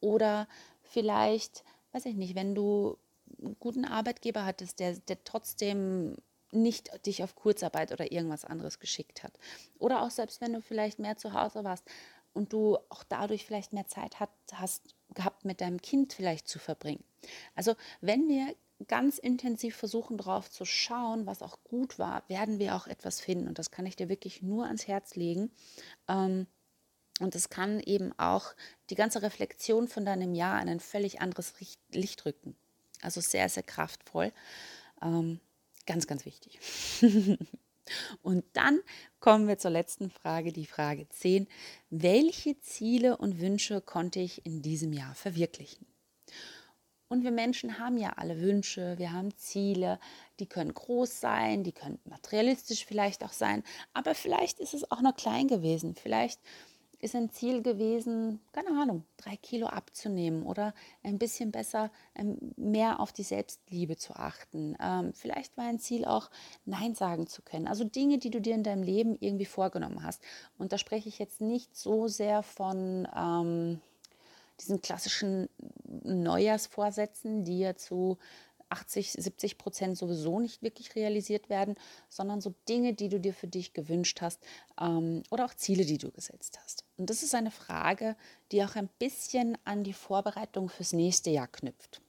Oder 0.00 0.48
vielleicht, 0.82 1.64
weiß 1.92 2.06
ich 2.06 2.16
nicht, 2.16 2.34
wenn 2.34 2.54
du 2.54 2.98
einen 3.38 3.56
guten 3.60 3.84
Arbeitgeber 3.84 4.44
hattest, 4.44 4.80
der, 4.80 4.94
der 4.98 5.22
trotzdem 5.24 6.16
nicht 6.50 6.90
dich 7.06 7.22
auf 7.22 7.34
Kurzarbeit 7.34 7.92
oder 7.92 8.10
irgendwas 8.10 8.44
anderes 8.44 8.78
geschickt 8.78 9.22
hat. 9.22 9.32
Oder 9.78 10.02
auch 10.02 10.10
selbst 10.10 10.40
wenn 10.40 10.52
du 10.52 10.60
vielleicht 10.60 10.98
mehr 10.98 11.16
zu 11.16 11.32
Hause 11.32 11.64
warst 11.64 11.84
und 12.32 12.52
du 12.52 12.78
auch 12.88 13.04
dadurch 13.04 13.44
vielleicht 13.44 13.72
mehr 13.72 13.86
Zeit 13.86 14.20
hat, 14.20 14.30
hast 14.52 14.94
gehabt, 15.14 15.44
mit 15.44 15.60
deinem 15.60 15.80
Kind 15.80 16.12
vielleicht 16.12 16.48
zu 16.48 16.58
verbringen. 16.58 17.04
Also 17.54 17.74
wenn 18.00 18.28
wir 18.28 18.54
ganz 18.86 19.18
intensiv 19.18 19.76
versuchen 19.76 20.16
drauf 20.18 20.50
zu 20.50 20.64
schauen, 20.64 21.26
was 21.26 21.42
auch 21.42 21.58
gut 21.64 21.98
war, 21.98 22.22
werden 22.28 22.58
wir 22.58 22.76
auch 22.76 22.86
etwas 22.86 23.20
finden. 23.20 23.48
Und 23.48 23.58
das 23.58 23.70
kann 23.70 23.86
ich 23.86 23.96
dir 23.96 24.08
wirklich 24.08 24.42
nur 24.42 24.66
ans 24.66 24.86
Herz 24.86 25.16
legen. 25.16 25.50
Ähm, 26.06 26.46
und 27.20 27.34
es 27.34 27.48
kann 27.48 27.80
eben 27.80 28.16
auch 28.18 28.54
die 28.90 28.94
ganze 28.94 29.22
Reflexion 29.22 29.88
von 29.88 30.04
deinem 30.04 30.34
Jahr 30.34 30.62
in 30.62 30.68
ein 30.68 30.80
völlig 30.80 31.20
anderes 31.20 31.54
Licht 31.90 32.24
rücken. 32.24 32.54
Also 33.02 33.20
sehr, 33.20 33.48
sehr 33.48 33.64
kraftvoll. 33.64 34.32
Ähm, 35.02 35.40
ganz, 35.88 36.06
ganz 36.06 36.24
wichtig. 36.24 36.60
und 38.22 38.44
dann 38.52 38.80
kommen 39.18 39.48
wir 39.48 39.58
zur 39.58 39.72
letzten 39.72 40.10
Frage, 40.10 40.52
die 40.52 40.66
Frage 40.66 41.08
10. 41.08 41.48
Welche 41.90 42.60
Ziele 42.60 43.16
und 43.16 43.40
Wünsche 43.40 43.80
konnte 43.80 44.20
ich 44.20 44.44
in 44.46 44.62
diesem 44.62 44.92
Jahr 44.92 45.14
verwirklichen? 45.14 45.86
Und 47.08 47.24
wir 47.24 47.30
Menschen 47.30 47.78
haben 47.78 47.96
ja 47.96 48.12
alle 48.16 48.42
Wünsche, 48.42 48.98
wir 48.98 49.12
haben 49.12 49.34
Ziele, 49.38 49.98
die 50.40 50.46
können 50.46 50.74
groß 50.74 51.20
sein, 51.20 51.64
die 51.64 51.72
können 51.72 51.98
materialistisch 52.04 52.84
vielleicht 52.84 53.24
auch 53.24 53.32
sein, 53.32 53.64
aber 53.94 54.14
vielleicht 54.14 54.60
ist 54.60 54.74
es 54.74 54.90
auch 54.90 55.00
nur 55.00 55.14
klein 55.14 55.48
gewesen. 55.48 55.94
Vielleicht 55.96 56.38
ist 57.00 57.14
ein 57.14 57.30
Ziel 57.30 57.62
gewesen, 57.62 58.40
keine 58.52 58.70
Ahnung, 58.70 59.04
drei 59.16 59.36
Kilo 59.36 59.68
abzunehmen 59.68 60.42
oder 60.42 60.74
ein 61.02 61.18
bisschen 61.18 61.52
besser, 61.52 61.90
ähm, 62.14 62.38
mehr 62.56 63.00
auf 63.00 63.12
die 63.12 63.22
Selbstliebe 63.22 63.96
zu 63.96 64.14
achten. 64.14 64.76
Ähm, 64.80 65.12
vielleicht 65.14 65.56
war 65.56 65.64
ein 65.64 65.78
Ziel 65.78 66.04
auch, 66.04 66.30
Nein 66.64 66.94
sagen 66.94 67.26
zu 67.26 67.42
können. 67.42 67.68
Also 67.68 67.84
Dinge, 67.84 68.18
die 68.18 68.30
du 68.30 68.40
dir 68.40 68.54
in 68.54 68.64
deinem 68.64 68.82
Leben 68.82 69.16
irgendwie 69.20 69.46
vorgenommen 69.46 70.02
hast. 70.02 70.22
Und 70.58 70.72
da 70.72 70.78
spreche 70.78 71.08
ich 71.08 71.18
jetzt 71.18 71.40
nicht 71.40 71.76
so 71.76 72.08
sehr 72.08 72.42
von 72.42 73.06
ähm, 73.16 73.80
diesen 74.60 74.82
klassischen 74.82 75.48
Neujahrsvorsätzen, 76.02 77.44
die 77.44 77.60
ja 77.60 77.76
zu 77.76 78.18
80, 78.70 79.12
70 79.12 79.58
Prozent 79.58 79.98
sowieso 79.98 80.40
nicht 80.40 80.62
wirklich 80.62 80.94
realisiert 80.94 81.48
werden, 81.48 81.76
sondern 82.08 82.40
so 82.40 82.54
Dinge, 82.68 82.94
die 82.94 83.08
du 83.08 83.20
dir 83.20 83.34
für 83.34 83.46
dich 83.46 83.72
gewünscht 83.72 84.20
hast 84.20 84.40
ähm, 84.80 85.22
oder 85.30 85.44
auch 85.44 85.54
Ziele, 85.54 85.84
die 85.84 85.98
du 85.98 86.10
gesetzt 86.10 86.58
hast. 86.62 86.84
Und 86.96 87.10
das 87.10 87.22
ist 87.22 87.34
eine 87.34 87.50
Frage, 87.50 88.16
die 88.52 88.62
auch 88.64 88.76
ein 88.76 88.88
bisschen 88.98 89.56
an 89.64 89.84
die 89.84 89.92
Vorbereitung 89.92 90.68
fürs 90.68 90.92
nächste 90.92 91.30
Jahr 91.30 91.48
knüpft. 91.48 92.00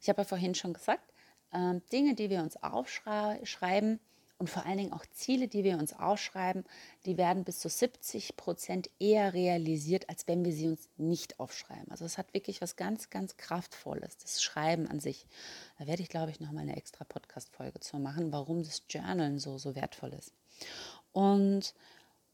Ich 0.00 0.08
habe 0.08 0.22
ja 0.22 0.24
vorhin 0.24 0.54
schon 0.54 0.72
gesagt, 0.72 1.12
äh, 1.52 1.80
Dinge, 1.92 2.14
die 2.14 2.30
wir 2.30 2.40
uns 2.40 2.56
aufschreiben, 2.62 4.00
und 4.40 4.48
vor 4.48 4.64
allen 4.64 4.78
Dingen 4.78 4.94
auch 4.94 5.04
Ziele, 5.12 5.48
die 5.48 5.64
wir 5.64 5.76
uns 5.76 5.92
ausschreiben, 5.92 6.64
die 7.04 7.18
werden 7.18 7.44
bis 7.44 7.58
zu 7.58 7.68
70 7.68 8.38
Prozent 8.38 8.88
eher 8.98 9.34
realisiert, 9.34 10.08
als 10.08 10.26
wenn 10.28 10.46
wir 10.46 10.52
sie 10.52 10.66
uns 10.66 10.88
nicht 10.96 11.38
aufschreiben. 11.38 11.90
Also 11.90 12.06
es 12.06 12.16
hat 12.16 12.32
wirklich 12.32 12.62
was 12.62 12.76
ganz, 12.76 13.10
ganz 13.10 13.36
Kraftvolles, 13.36 14.16
das 14.16 14.42
Schreiben 14.42 14.88
an 14.88 14.98
sich. 14.98 15.26
Da 15.78 15.86
werde 15.86 16.02
ich, 16.02 16.08
glaube 16.08 16.30
ich, 16.30 16.40
nochmal 16.40 16.62
eine 16.62 16.76
extra 16.76 17.04
Podcast-Folge 17.04 17.80
zu 17.80 17.98
machen, 17.98 18.32
warum 18.32 18.62
das 18.62 18.82
Journalen 18.88 19.38
so, 19.38 19.58
so 19.58 19.74
wertvoll 19.74 20.14
ist. 20.14 20.32
Und 21.12 21.74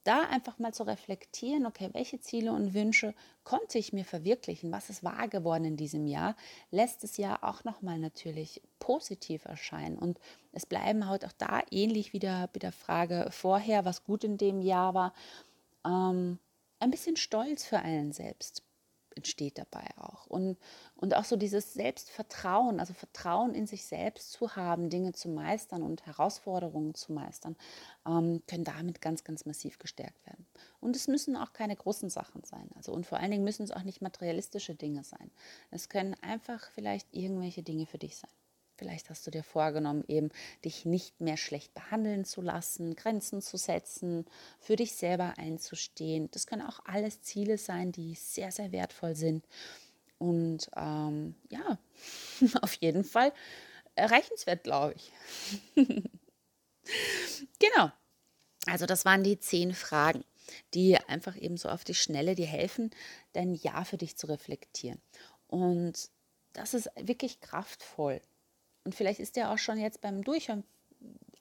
da 0.07 0.21
einfach 0.23 0.59
mal 0.59 0.73
zu 0.73 0.85
reflektieren, 0.85 1.67
okay, 1.67 1.91
welche 1.93 2.21
Ziele 2.21 2.53
und 2.53 2.75
Wünsche 2.75 3.15
konnte 3.45 3.79
ich 3.79 3.93
mir 3.93 4.05
verwirklichen, 4.05 4.71
was 4.73 4.91
ist 4.91 5.03
wahr 5.03 5.29
geworden 5.29 5.65
in 5.65 5.77
diesem 5.77 6.07
Jahr, 6.07 6.37
lässt 6.71 7.03
das 7.03 7.17
Jahr 7.17 7.43
auch 7.43 7.65
nochmal 7.65 7.99
natürlich 7.99 8.63
positiv 8.79 9.45
erscheinen. 9.45 9.99
Und 9.99 10.19
es 10.53 10.67
bleiben 10.67 11.09
halt 11.09 11.25
auch 11.25 11.33
da 11.33 11.63
ähnlich 11.71 12.13
wie 12.13 12.19
der, 12.19 12.51
wie 12.53 12.59
der 12.59 12.73
Frage 12.73 13.29
vorher, 13.31 13.85
was 13.85 14.05
gut 14.05 14.25
in 14.25 14.39
dem 14.39 14.61
Jahr 14.61 14.95
war, 14.95 15.13
ähm, 15.85 16.39
ein 16.79 16.91
bisschen 16.91 17.17
Stolz 17.17 17.65
für 17.65 17.79
einen 17.79 18.13
selbst 18.13 18.66
entsteht 19.17 19.59
dabei 19.59 19.87
auch. 19.97 20.27
Und, 20.27 20.59
und 20.95 21.15
auch 21.17 21.25
so 21.25 21.37
dieses 21.37 21.75
Selbstvertrauen, 21.75 22.79
also 22.79 22.95
Vertrauen 22.95 23.55
in 23.55 23.67
sich 23.67 23.85
selbst 23.85 24.33
zu 24.33 24.55
haben, 24.55 24.91
Dinge 24.91 25.13
zu 25.13 25.29
meistern 25.29 25.83
und 25.83 26.07
Herausforderungen 26.07 26.95
zu 26.95 27.13
meistern, 27.13 27.57
ähm, 28.07 28.43
können 28.47 28.65
damit 28.65 29.01
ganz, 29.01 29.25
ganz 29.25 29.45
massiv 29.47 29.79
gestärkt 29.79 30.25
werden. 30.27 30.47
Und 30.81 30.95
es 30.95 31.09
müssen 31.09 31.37
auch 31.37 31.53
keine 31.53 31.75
großen 31.75 32.11
Sachen 32.11 32.45
sein. 32.45 32.69
Also 32.77 32.93
und 32.93 33.07
vor 33.07 33.19
allen 33.19 33.31
Dingen 33.31 33.45
müssen 33.45 33.63
es 33.63 33.73
auch 33.73 33.83
nicht 33.83 34.03
materialistische 34.03 34.75
Dinge 34.75 35.03
sein. 35.03 35.31
Es 35.71 35.89
können 35.89 36.15
einfach 36.23 36.71
vielleicht 36.73 37.13
irgendwelche 37.13 37.63
Dinge 37.63 37.87
für 37.87 37.99
dich 37.99 38.17
sein. 38.17 38.31
Vielleicht 38.77 39.11
hast 39.11 39.27
du 39.27 39.31
dir 39.31 39.43
vorgenommen, 39.43 40.05
eben 40.09 40.31
dich 40.65 40.85
nicht 40.85 41.21
mehr 41.21 41.37
schlecht 41.37 41.73
behandeln 41.75 42.25
zu 42.25 42.43
lassen, 42.43 42.95
Grenzen 42.95 43.41
zu 43.41 43.57
setzen, 43.57 44.27
für 44.59 44.77
dich 44.77 44.95
selber 44.95 45.35
einzustehen. 45.39 46.31
Das 46.33 46.47
können 46.47 46.63
auch 46.63 46.81
alles 46.85 47.23
Ziele 47.23 47.59
sein, 47.59 47.93
die 47.93 48.15
sehr, 48.15 48.53
sehr 48.53 48.73
wertvoll 48.73 49.17
sind. 49.17 49.45
Und 50.19 50.71
ähm, 50.77 51.35
ja, 51.51 51.79
auf 52.63 52.75
jeden 52.75 53.05
Fall 53.05 53.33
erreichenswert, 53.95 54.65
glaube 54.65 54.95
ich. 54.95 55.13
genau. 57.59 57.91
Also 58.67 58.87
das 58.87 59.05
waren 59.05 59.23
die 59.23 59.39
zehn 59.39 59.75
Fragen, 59.75 60.25
die 60.75 60.97
einfach 60.97 61.37
eben 61.37 61.57
so 61.57 61.69
auf 61.69 61.85
die 61.85 61.95
Schnelle 61.95 62.35
dir 62.35 62.47
helfen, 62.47 62.91
dein 63.33 63.55
Ja 63.55 63.85
für 63.85 63.97
dich 63.97 64.17
zu 64.17 64.27
reflektieren. 64.27 65.01
Und 65.47 66.11
das 66.53 66.75
ist 66.75 66.91
wirklich 67.01 67.41
kraftvoll. 67.41 68.21
Und 68.87 68.95
vielleicht 68.95 69.19
ist 69.19 69.35
dir 69.35 69.51
auch 69.51 69.59
schon 69.59 69.79
jetzt 69.79 70.01
beim 70.01 70.23
Durchhören 70.23 70.63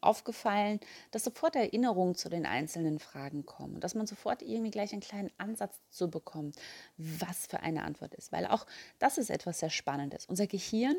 aufgefallen, 0.01 0.79
dass 1.11 1.23
sofort 1.23 1.55
Erinnerungen 1.55 2.15
zu 2.15 2.27
den 2.27 2.47
einzelnen 2.47 2.97
Fragen 2.99 3.45
kommen 3.45 3.75
und 3.75 3.83
dass 3.83 3.93
man 3.93 4.07
sofort 4.07 4.41
irgendwie 4.41 4.71
gleich 4.71 4.93
einen 4.93 5.01
kleinen 5.01 5.31
Ansatz 5.37 5.79
zu 5.91 6.09
bekommt, 6.09 6.55
was 6.97 7.45
für 7.45 7.59
eine 7.59 7.83
Antwort 7.83 8.15
ist. 8.15 8.31
Weil 8.31 8.47
auch 8.47 8.65
das 8.97 9.19
ist 9.19 9.29
etwas 9.29 9.59
sehr 9.59 9.69
Spannendes. 9.69 10.25
Unser 10.25 10.47
Gehirn 10.47 10.97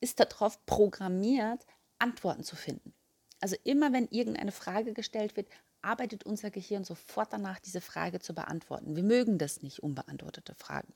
ist 0.00 0.20
darauf 0.20 0.64
programmiert, 0.64 1.66
Antworten 1.98 2.44
zu 2.44 2.56
finden. 2.56 2.94
Also 3.40 3.56
immer 3.64 3.92
wenn 3.92 4.08
irgendeine 4.08 4.52
Frage 4.52 4.94
gestellt 4.94 5.36
wird, 5.36 5.48
arbeitet 5.82 6.24
unser 6.24 6.50
Gehirn 6.50 6.84
sofort 6.84 7.32
danach, 7.32 7.60
diese 7.60 7.82
Frage 7.82 8.20
zu 8.20 8.34
beantworten. 8.34 8.96
Wir 8.96 9.02
mögen 9.04 9.36
das 9.36 9.62
nicht, 9.62 9.82
unbeantwortete 9.82 10.54
Fragen. 10.54 10.92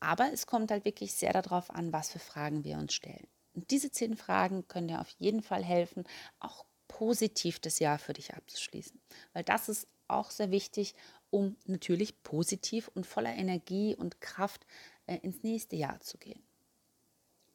Aber 0.00 0.32
es 0.32 0.46
kommt 0.46 0.70
halt 0.70 0.84
wirklich 0.84 1.14
sehr 1.14 1.32
darauf 1.32 1.70
an, 1.70 1.92
was 1.92 2.10
für 2.10 2.18
Fragen 2.18 2.64
wir 2.64 2.76
uns 2.76 2.94
stellen. 2.94 3.26
Und 3.58 3.72
diese 3.72 3.90
zehn 3.90 4.16
Fragen 4.16 4.68
können 4.68 4.86
dir 4.86 5.00
auf 5.00 5.10
jeden 5.18 5.42
Fall 5.42 5.64
helfen, 5.64 6.04
auch 6.38 6.64
positiv 6.86 7.58
das 7.58 7.80
Jahr 7.80 7.98
für 7.98 8.12
dich 8.12 8.34
abzuschließen. 8.34 9.00
Weil 9.32 9.42
das 9.42 9.68
ist 9.68 9.88
auch 10.06 10.30
sehr 10.30 10.52
wichtig, 10.52 10.94
um 11.30 11.56
natürlich 11.66 12.22
positiv 12.22 12.88
und 12.94 13.04
voller 13.04 13.34
Energie 13.34 13.96
und 13.96 14.20
Kraft 14.20 14.64
äh, 15.08 15.16
ins 15.16 15.42
nächste 15.42 15.74
Jahr 15.74 16.00
zu 16.00 16.18
gehen. 16.18 16.40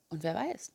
Und 0.09 0.23
wer 0.23 0.35
weiß, 0.35 0.73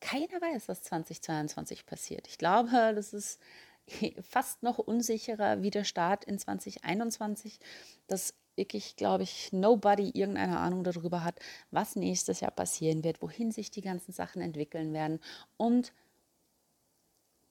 keiner 0.00 0.40
weiß, 0.40 0.68
was 0.68 0.84
2022 0.84 1.86
passiert. 1.86 2.28
Ich 2.28 2.38
glaube, 2.38 2.70
das 2.94 3.12
ist 3.12 3.40
fast 4.22 4.62
noch 4.62 4.78
unsicherer 4.78 5.60
wie 5.60 5.70
der 5.70 5.82
Start 5.82 6.24
in 6.24 6.38
2021. 6.38 7.58
Das 8.06 8.32
wirklich, 8.60 8.94
glaube 8.96 9.22
ich, 9.22 9.52
nobody 9.52 10.10
irgendeine 10.10 10.58
Ahnung 10.58 10.84
darüber 10.84 11.24
hat, 11.24 11.40
was 11.70 11.96
nächstes 11.96 12.40
Jahr 12.40 12.50
passieren 12.50 13.02
wird, 13.02 13.22
wohin 13.22 13.50
sich 13.50 13.70
die 13.70 13.80
ganzen 13.80 14.12
Sachen 14.12 14.42
entwickeln 14.42 14.92
werden. 14.92 15.18
Und 15.56 15.94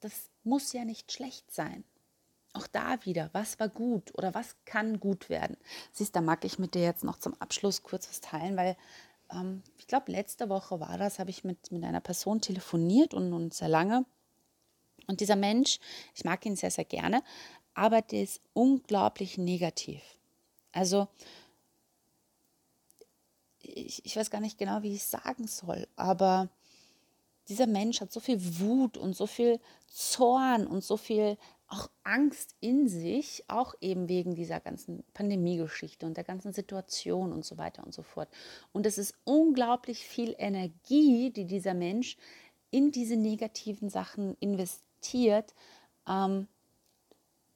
das 0.01 0.29
muss 0.43 0.71
ja 0.71 0.85
nicht 0.85 1.11
schlecht 1.11 1.51
sein. 1.51 1.83
Auch 2.53 2.67
da 2.67 3.03
wieder, 3.05 3.31
was 3.33 3.59
war 3.59 3.69
gut 3.69 4.13
oder 4.15 4.35
was 4.35 4.55
kann 4.65 4.99
gut 4.99 5.29
werden? 5.29 5.57
Siehst, 5.91 6.15
da 6.15 6.21
mag 6.21 6.45
ich 6.45 6.59
mit 6.59 6.75
dir 6.75 6.83
jetzt 6.83 7.03
noch 7.03 7.17
zum 7.17 7.33
Abschluss 7.41 7.81
kurz 7.81 8.07
was 8.07 8.21
teilen, 8.21 8.55
weil 8.55 8.77
ähm, 9.31 9.63
ich 9.77 9.87
glaube, 9.87 10.11
letzte 10.11 10.47
Woche 10.49 10.79
war 10.79 10.97
das, 10.97 11.17
habe 11.17 11.31
ich 11.31 11.43
mit, 11.43 11.71
mit 11.71 11.83
einer 11.83 12.01
Person 12.01 12.39
telefoniert 12.39 13.13
und, 13.15 13.33
und 13.33 13.53
sehr 13.53 13.67
lange. 13.67 14.05
Und 15.07 15.21
dieser 15.21 15.35
Mensch, 15.35 15.79
ich 16.13 16.23
mag 16.23 16.45
ihn 16.45 16.55
sehr, 16.55 16.71
sehr 16.71 16.85
gerne, 16.85 17.23
aber 17.73 18.01
der 18.01 18.23
ist 18.23 18.41
unglaublich 18.53 19.37
negativ. 19.39 20.18
Also 20.71 21.07
ich, 23.61 24.05
ich 24.05 24.15
weiß 24.15 24.29
gar 24.29 24.41
nicht 24.41 24.57
genau, 24.57 24.81
wie 24.81 24.93
ich 24.93 25.03
sagen 25.03 25.47
soll, 25.47 25.87
aber 25.95 26.49
dieser 27.47 27.67
Mensch 27.67 27.99
hat 28.01 28.11
so 28.11 28.19
viel 28.19 28.39
Wut 28.59 28.97
und 28.97 29.15
so 29.15 29.25
viel 29.25 29.59
Zorn 29.87 30.67
und 30.67 30.83
so 30.83 30.97
viel 30.97 31.37
auch 31.67 31.89
Angst 32.03 32.55
in 32.61 32.87
sich, 32.87 33.43
auch 33.47 33.75
eben 33.79 34.09
wegen 34.09 34.33
dieser 34.33 34.59
ganzen 34.59 35.03
Pandemiegeschichte 35.13 36.05
und 36.05 36.17
der 36.17 36.23
ganzen 36.23 36.51
Situation 36.51 37.31
und 37.31 37.45
so 37.45 37.57
weiter 37.57 37.83
und 37.83 37.93
so 37.93 38.01
fort. 38.01 38.29
Und 38.71 38.85
es 38.85 38.97
ist 38.97 39.15
unglaublich 39.23 40.05
viel 40.05 40.35
Energie, 40.37 41.31
die 41.31 41.45
dieser 41.45 41.75
Mensch 41.75 42.17
in 42.71 42.91
diese 42.91 43.15
negativen 43.15 43.89
Sachen 43.89 44.35
investiert 44.39 45.53
ähm, 46.07 46.47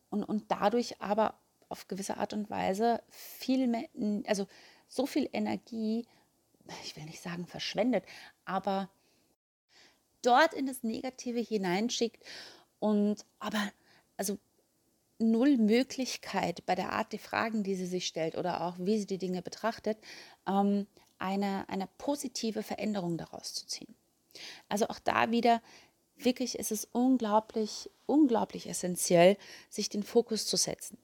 und, 0.09 0.23
und 0.23 0.45
dadurch 0.49 1.01
aber 1.01 1.35
auf 1.73 1.87
gewisse 1.87 2.17
Art 2.17 2.33
und 2.33 2.49
Weise 2.49 3.01
viel 3.09 3.67
mehr, 3.67 3.89
also 4.27 4.47
so 4.87 5.05
viel 5.05 5.27
Energie, 5.33 6.05
ich 6.83 6.95
will 6.95 7.03
nicht 7.03 7.21
sagen 7.21 7.47
verschwendet, 7.47 8.05
aber 8.45 8.89
dort 10.21 10.53
in 10.53 10.67
das 10.67 10.83
Negative 10.83 11.39
hineinschickt 11.39 12.23
und 12.79 13.25
aber 13.39 13.59
also 14.17 14.37
null 15.17 15.57
Möglichkeit 15.57 16.65
bei 16.65 16.75
der 16.75 16.93
Art 16.93 17.11
der 17.11 17.19
Fragen, 17.19 17.63
die 17.63 17.75
sie 17.75 17.87
sich 17.87 18.05
stellt 18.05 18.37
oder 18.37 18.61
auch 18.61 18.75
wie 18.77 18.99
sie 18.99 19.07
die 19.07 19.17
Dinge 19.17 19.41
betrachtet, 19.41 19.97
ähm, 20.47 20.87
eine, 21.17 21.67
eine 21.69 21.87
positive 21.97 22.61
Veränderung 22.61 23.17
daraus 23.17 23.53
zu 23.53 23.65
ziehen. 23.65 23.95
Also 24.69 24.87
auch 24.87 24.99
da 24.99 25.31
wieder, 25.31 25.61
wirklich 26.15 26.59
ist 26.59 26.71
es 26.71 26.85
unglaublich, 26.85 27.89
unglaublich 28.05 28.67
essentiell, 28.67 29.37
sich 29.69 29.89
den 29.89 30.03
Fokus 30.03 30.45
zu 30.45 30.57
setzen. 30.57 30.97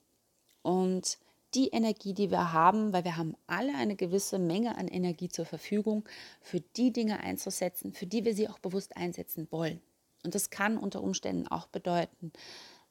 Und 0.61 1.17
die 1.53 1.69
Energie, 1.69 2.13
die 2.13 2.29
wir 2.29 2.53
haben, 2.53 2.93
weil 2.93 3.03
wir 3.03 3.17
haben 3.17 3.35
alle 3.47 3.73
eine 3.75 3.95
gewisse 3.95 4.37
Menge 4.37 4.77
an 4.77 4.87
Energie 4.87 5.29
zur 5.29 5.45
Verfügung, 5.45 6.07
für 6.41 6.61
die 6.61 6.91
Dinge 6.91 7.21
einzusetzen, 7.21 7.93
für 7.93 8.05
die 8.05 8.25
wir 8.25 8.35
sie 8.35 8.47
auch 8.49 8.59
bewusst 8.59 8.95
einsetzen 8.95 9.47
wollen. 9.49 9.81
Und 10.23 10.35
das 10.35 10.49
kann 10.49 10.77
unter 10.77 11.01
Umständen 11.01 11.47
auch 11.47 11.67
bedeuten, 11.67 12.31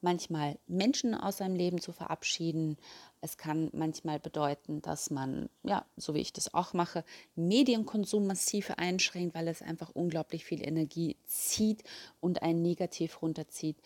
manchmal 0.00 0.58
Menschen 0.66 1.14
aus 1.14 1.38
seinem 1.38 1.56
Leben 1.56 1.80
zu 1.80 1.92
verabschieden. 1.92 2.76
Es 3.20 3.36
kann 3.36 3.70
manchmal 3.72 4.18
bedeuten, 4.20 4.80
dass 4.80 5.10
man, 5.10 5.48
ja, 5.62 5.84
so 5.96 6.14
wie 6.14 6.20
ich 6.20 6.32
das 6.32 6.54
auch 6.54 6.72
mache, 6.72 7.04
Medienkonsum 7.34 8.26
massiv 8.26 8.70
einschränkt, 8.76 9.34
weil 9.34 9.48
es 9.48 9.62
einfach 9.62 9.90
unglaublich 9.94 10.44
viel 10.44 10.66
Energie 10.66 11.16
zieht 11.26 11.82
und 12.20 12.42
einen 12.42 12.62
negativ 12.62 13.22
runterzieht. 13.22 13.76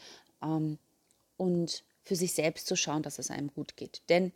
Ähm, 0.42 0.78
und 1.36 1.82
für 2.02 2.16
sich 2.16 2.32
selbst 2.34 2.66
zu 2.66 2.76
schauen, 2.76 3.02
dass 3.02 3.18
es 3.18 3.30
einem 3.30 3.52
gut 3.52 3.76
geht. 3.76 4.02
Denn 4.08 4.32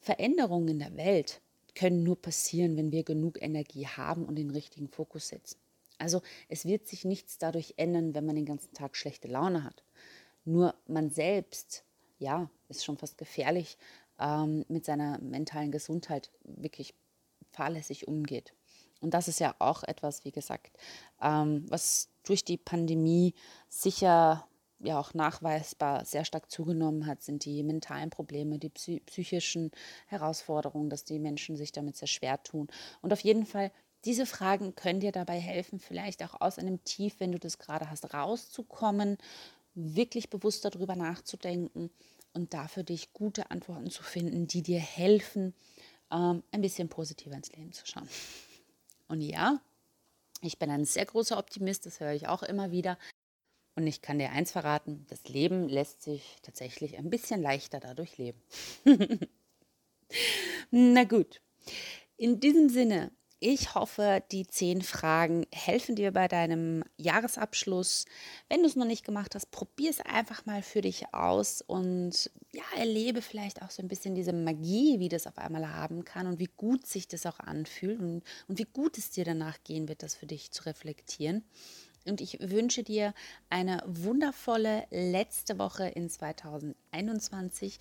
Veränderungen 0.00 0.68
in 0.68 0.78
der 0.78 0.96
Welt 0.96 1.40
können 1.74 2.02
nur 2.02 2.20
passieren, 2.20 2.76
wenn 2.76 2.92
wir 2.92 3.04
genug 3.04 3.40
Energie 3.40 3.86
haben 3.86 4.24
und 4.24 4.36
den 4.36 4.50
richtigen 4.50 4.88
Fokus 4.88 5.28
setzen. 5.28 5.58
Also 5.98 6.22
es 6.48 6.64
wird 6.64 6.86
sich 6.86 7.04
nichts 7.04 7.38
dadurch 7.38 7.74
ändern, 7.76 8.14
wenn 8.14 8.26
man 8.26 8.36
den 8.36 8.46
ganzen 8.46 8.72
Tag 8.72 8.96
schlechte 8.96 9.28
Laune 9.28 9.64
hat. 9.64 9.82
Nur 10.44 10.74
man 10.86 11.10
selbst, 11.10 11.84
ja, 12.18 12.50
ist 12.68 12.84
schon 12.84 12.96
fast 12.96 13.18
gefährlich, 13.18 13.76
ähm, 14.18 14.64
mit 14.68 14.84
seiner 14.84 15.18
mentalen 15.18 15.72
Gesundheit 15.72 16.30
wirklich 16.44 16.94
fahrlässig 17.50 18.08
umgeht. 18.08 18.54
Und 19.00 19.14
das 19.14 19.28
ist 19.28 19.40
ja 19.40 19.54
auch 19.58 19.84
etwas, 19.84 20.24
wie 20.24 20.32
gesagt, 20.32 20.76
ähm, 21.20 21.64
was 21.68 22.08
durch 22.24 22.44
die 22.44 22.56
Pandemie 22.56 23.34
sicher 23.68 24.48
ja 24.80 24.98
auch 24.98 25.14
nachweisbar 25.14 26.04
sehr 26.04 26.24
stark 26.24 26.50
zugenommen 26.50 27.06
hat, 27.06 27.22
sind 27.22 27.44
die 27.44 27.62
mentalen 27.62 28.10
Probleme, 28.10 28.58
die 28.58 28.70
psychischen 28.70 29.70
Herausforderungen, 30.06 30.90
dass 30.90 31.04
die 31.04 31.18
Menschen 31.18 31.56
sich 31.56 31.72
damit 31.72 31.96
sehr 31.96 32.08
schwer 32.08 32.42
tun. 32.42 32.68
Und 33.02 33.12
auf 33.12 33.20
jeden 33.20 33.46
Fall, 33.46 33.72
diese 34.04 34.26
Fragen 34.26 34.74
können 34.74 35.00
dir 35.00 35.12
dabei 35.12 35.38
helfen, 35.38 35.80
vielleicht 35.80 36.22
auch 36.22 36.40
aus 36.40 36.58
einem 36.58 36.84
Tief, 36.84 37.16
wenn 37.18 37.32
du 37.32 37.38
das 37.38 37.58
gerade 37.58 37.90
hast, 37.90 38.14
rauszukommen 38.14 39.18
wirklich 39.78 40.28
bewusst 40.28 40.64
darüber 40.64 40.96
nachzudenken 40.96 41.90
und 42.32 42.52
dafür 42.52 42.82
dich 42.82 43.12
gute 43.12 43.50
Antworten 43.50 43.90
zu 43.90 44.02
finden, 44.02 44.46
die 44.46 44.62
dir 44.62 44.80
helfen, 44.80 45.54
ähm, 46.10 46.42
ein 46.50 46.60
bisschen 46.60 46.88
positiver 46.88 47.36
ins 47.36 47.52
Leben 47.52 47.72
zu 47.72 47.86
schauen. 47.86 48.08
Und 49.08 49.20
ja, 49.20 49.60
ich 50.40 50.58
bin 50.58 50.70
ein 50.70 50.84
sehr 50.84 51.06
großer 51.06 51.38
Optimist, 51.38 51.86
das 51.86 52.00
höre 52.00 52.12
ich 52.12 52.28
auch 52.28 52.42
immer 52.42 52.70
wieder. 52.70 52.98
Und 53.78 53.86
ich 53.86 54.02
kann 54.02 54.18
dir 54.18 54.30
eins 54.30 54.50
verraten, 54.50 55.06
das 55.08 55.28
Leben 55.28 55.68
lässt 55.68 56.02
sich 56.02 56.34
tatsächlich 56.42 56.98
ein 56.98 57.10
bisschen 57.10 57.40
leichter 57.40 57.78
dadurch 57.78 58.18
leben. 58.18 58.42
Na 60.72 61.04
gut, 61.04 61.40
in 62.16 62.40
diesem 62.40 62.70
Sinne 62.70 63.12
ich 63.40 63.76
hoffe, 63.76 64.20
die 64.32 64.48
zehn 64.48 64.82
Fragen 64.82 65.46
helfen 65.52 65.94
dir 65.94 66.10
bei 66.10 66.26
deinem 66.26 66.82
Jahresabschluss. 66.96 68.04
Wenn 68.48 68.62
du 68.62 68.66
es 68.66 68.74
noch 68.74 68.84
nicht 68.84 69.04
gemacht 69.04 69.36
hast, 69.36 69.52
probier 69.52 69.90
es 69.90 70.00
einfach 70.00 70.44
mal 70.44 70.60
für 70.60 70.80
dich 70.80 71.14
aus 71.14 71.62
und 71.62 72.32
ja, 72.52 72.64
erlebe 72.76 73.22
vielleicht 73.22 73.62
auch 73.62 73.70
so 73.70 73.80
ein 73.80 73.86
bisschen 73.86 74.16
diese 74.16 74.32
Magie, 74.32 74.98
wie 74.98 75.08
das 75.08 75.28
auf 75.28 75.38
einmal 75.38 75.72
haben 75.72 76.04
kann 76.04 76.26
und 76.26 76.40
wie 76.40 76.50
gut 76.56 76.84
sich 76.88 77.06
das 77.06 77.26
auch 77.26 77.38
anfühlt 77.38 78.00
und, 78.00 78.24
und 78.48 78.58
wie 78.58 78.66
gut 78.66 78.98
es 78.98 79.10
dir 79.10 79.24
danach 79.24 79.62
gehen 79.62 79.88
wird, 79.88 80.02
das 80.02 80.16
für 80.16 80.26
dich 80.26 80.50
zu 80.50 80.64
reflektieren. 80.66 81.44
Und 82.08 82.20
ich 82.20 82.38
wünsche 82.40 82.82
dir 82.82 83.14
eine 83.50 83.82
wundervolle 83.86 84.86
letzte 84.90 85.58
Woche 85.58 85.88
in 85.88 86.08
2021. 86.08 87.78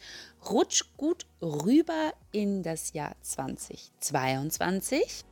Rutsch 0.50 0.84
gut 0.98 1.26
rüber 1.42 2.14
in 2.32 2.64
das 2.64 2.94
Jahr 2.94 3.16
2022. 3.22 5.24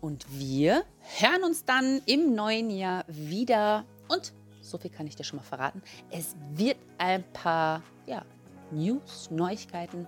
Und 0.00 0.26
wir 0.38 0.84
hören 1.18 1.44
uns 1.44 1.64
dann 1.64 2.00
im 2.06 2.34
neuen 2.34 2.70
Jahr 2.70 3.04
wieder. 3.08 3.84
Und 4.08 4.32
so 4.60 4.78
viel 4.78 4.90
kann 4.90 5.06
ich 5.06 5.16
dir 5.16 5.24
schon 5.24 5.38
mal 5.38 5.44
verraten. 5.44 5.82
Es 6.10 6.36
wird 6.54 6.78
ein 6.98 7.24
paar 7.32 7.82
ja, 8.06 8.24
News, 8.70 9.30
Neuigkeiten 9.30 10.06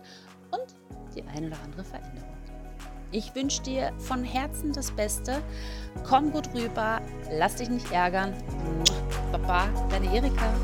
und 0.53 1.15
die 1.15 1.23
eine 1.23 1.49
oder 1.49 1.61
andere 1.63 1.85
Veränderung. 1.85 2.30
Ich 3.13 3.35
wünsche 3.35 3.63
dir 3.63 3.93
von 3.99 4.23
Herzen 4.23 4.73
das 4.73 4.93
Beste. 4.93 5.43
Komm 6.05 6.31
gut 6.31 6.55
rüber, 6.55 7.01
lass 7.33 7.57
dich 7.57 7.69
nicht 7.69 7.91
ärgern. 7.91 8.35
Baba, 9.33 9.69
deine 9.91 10.15
Erika. 10.15 10.55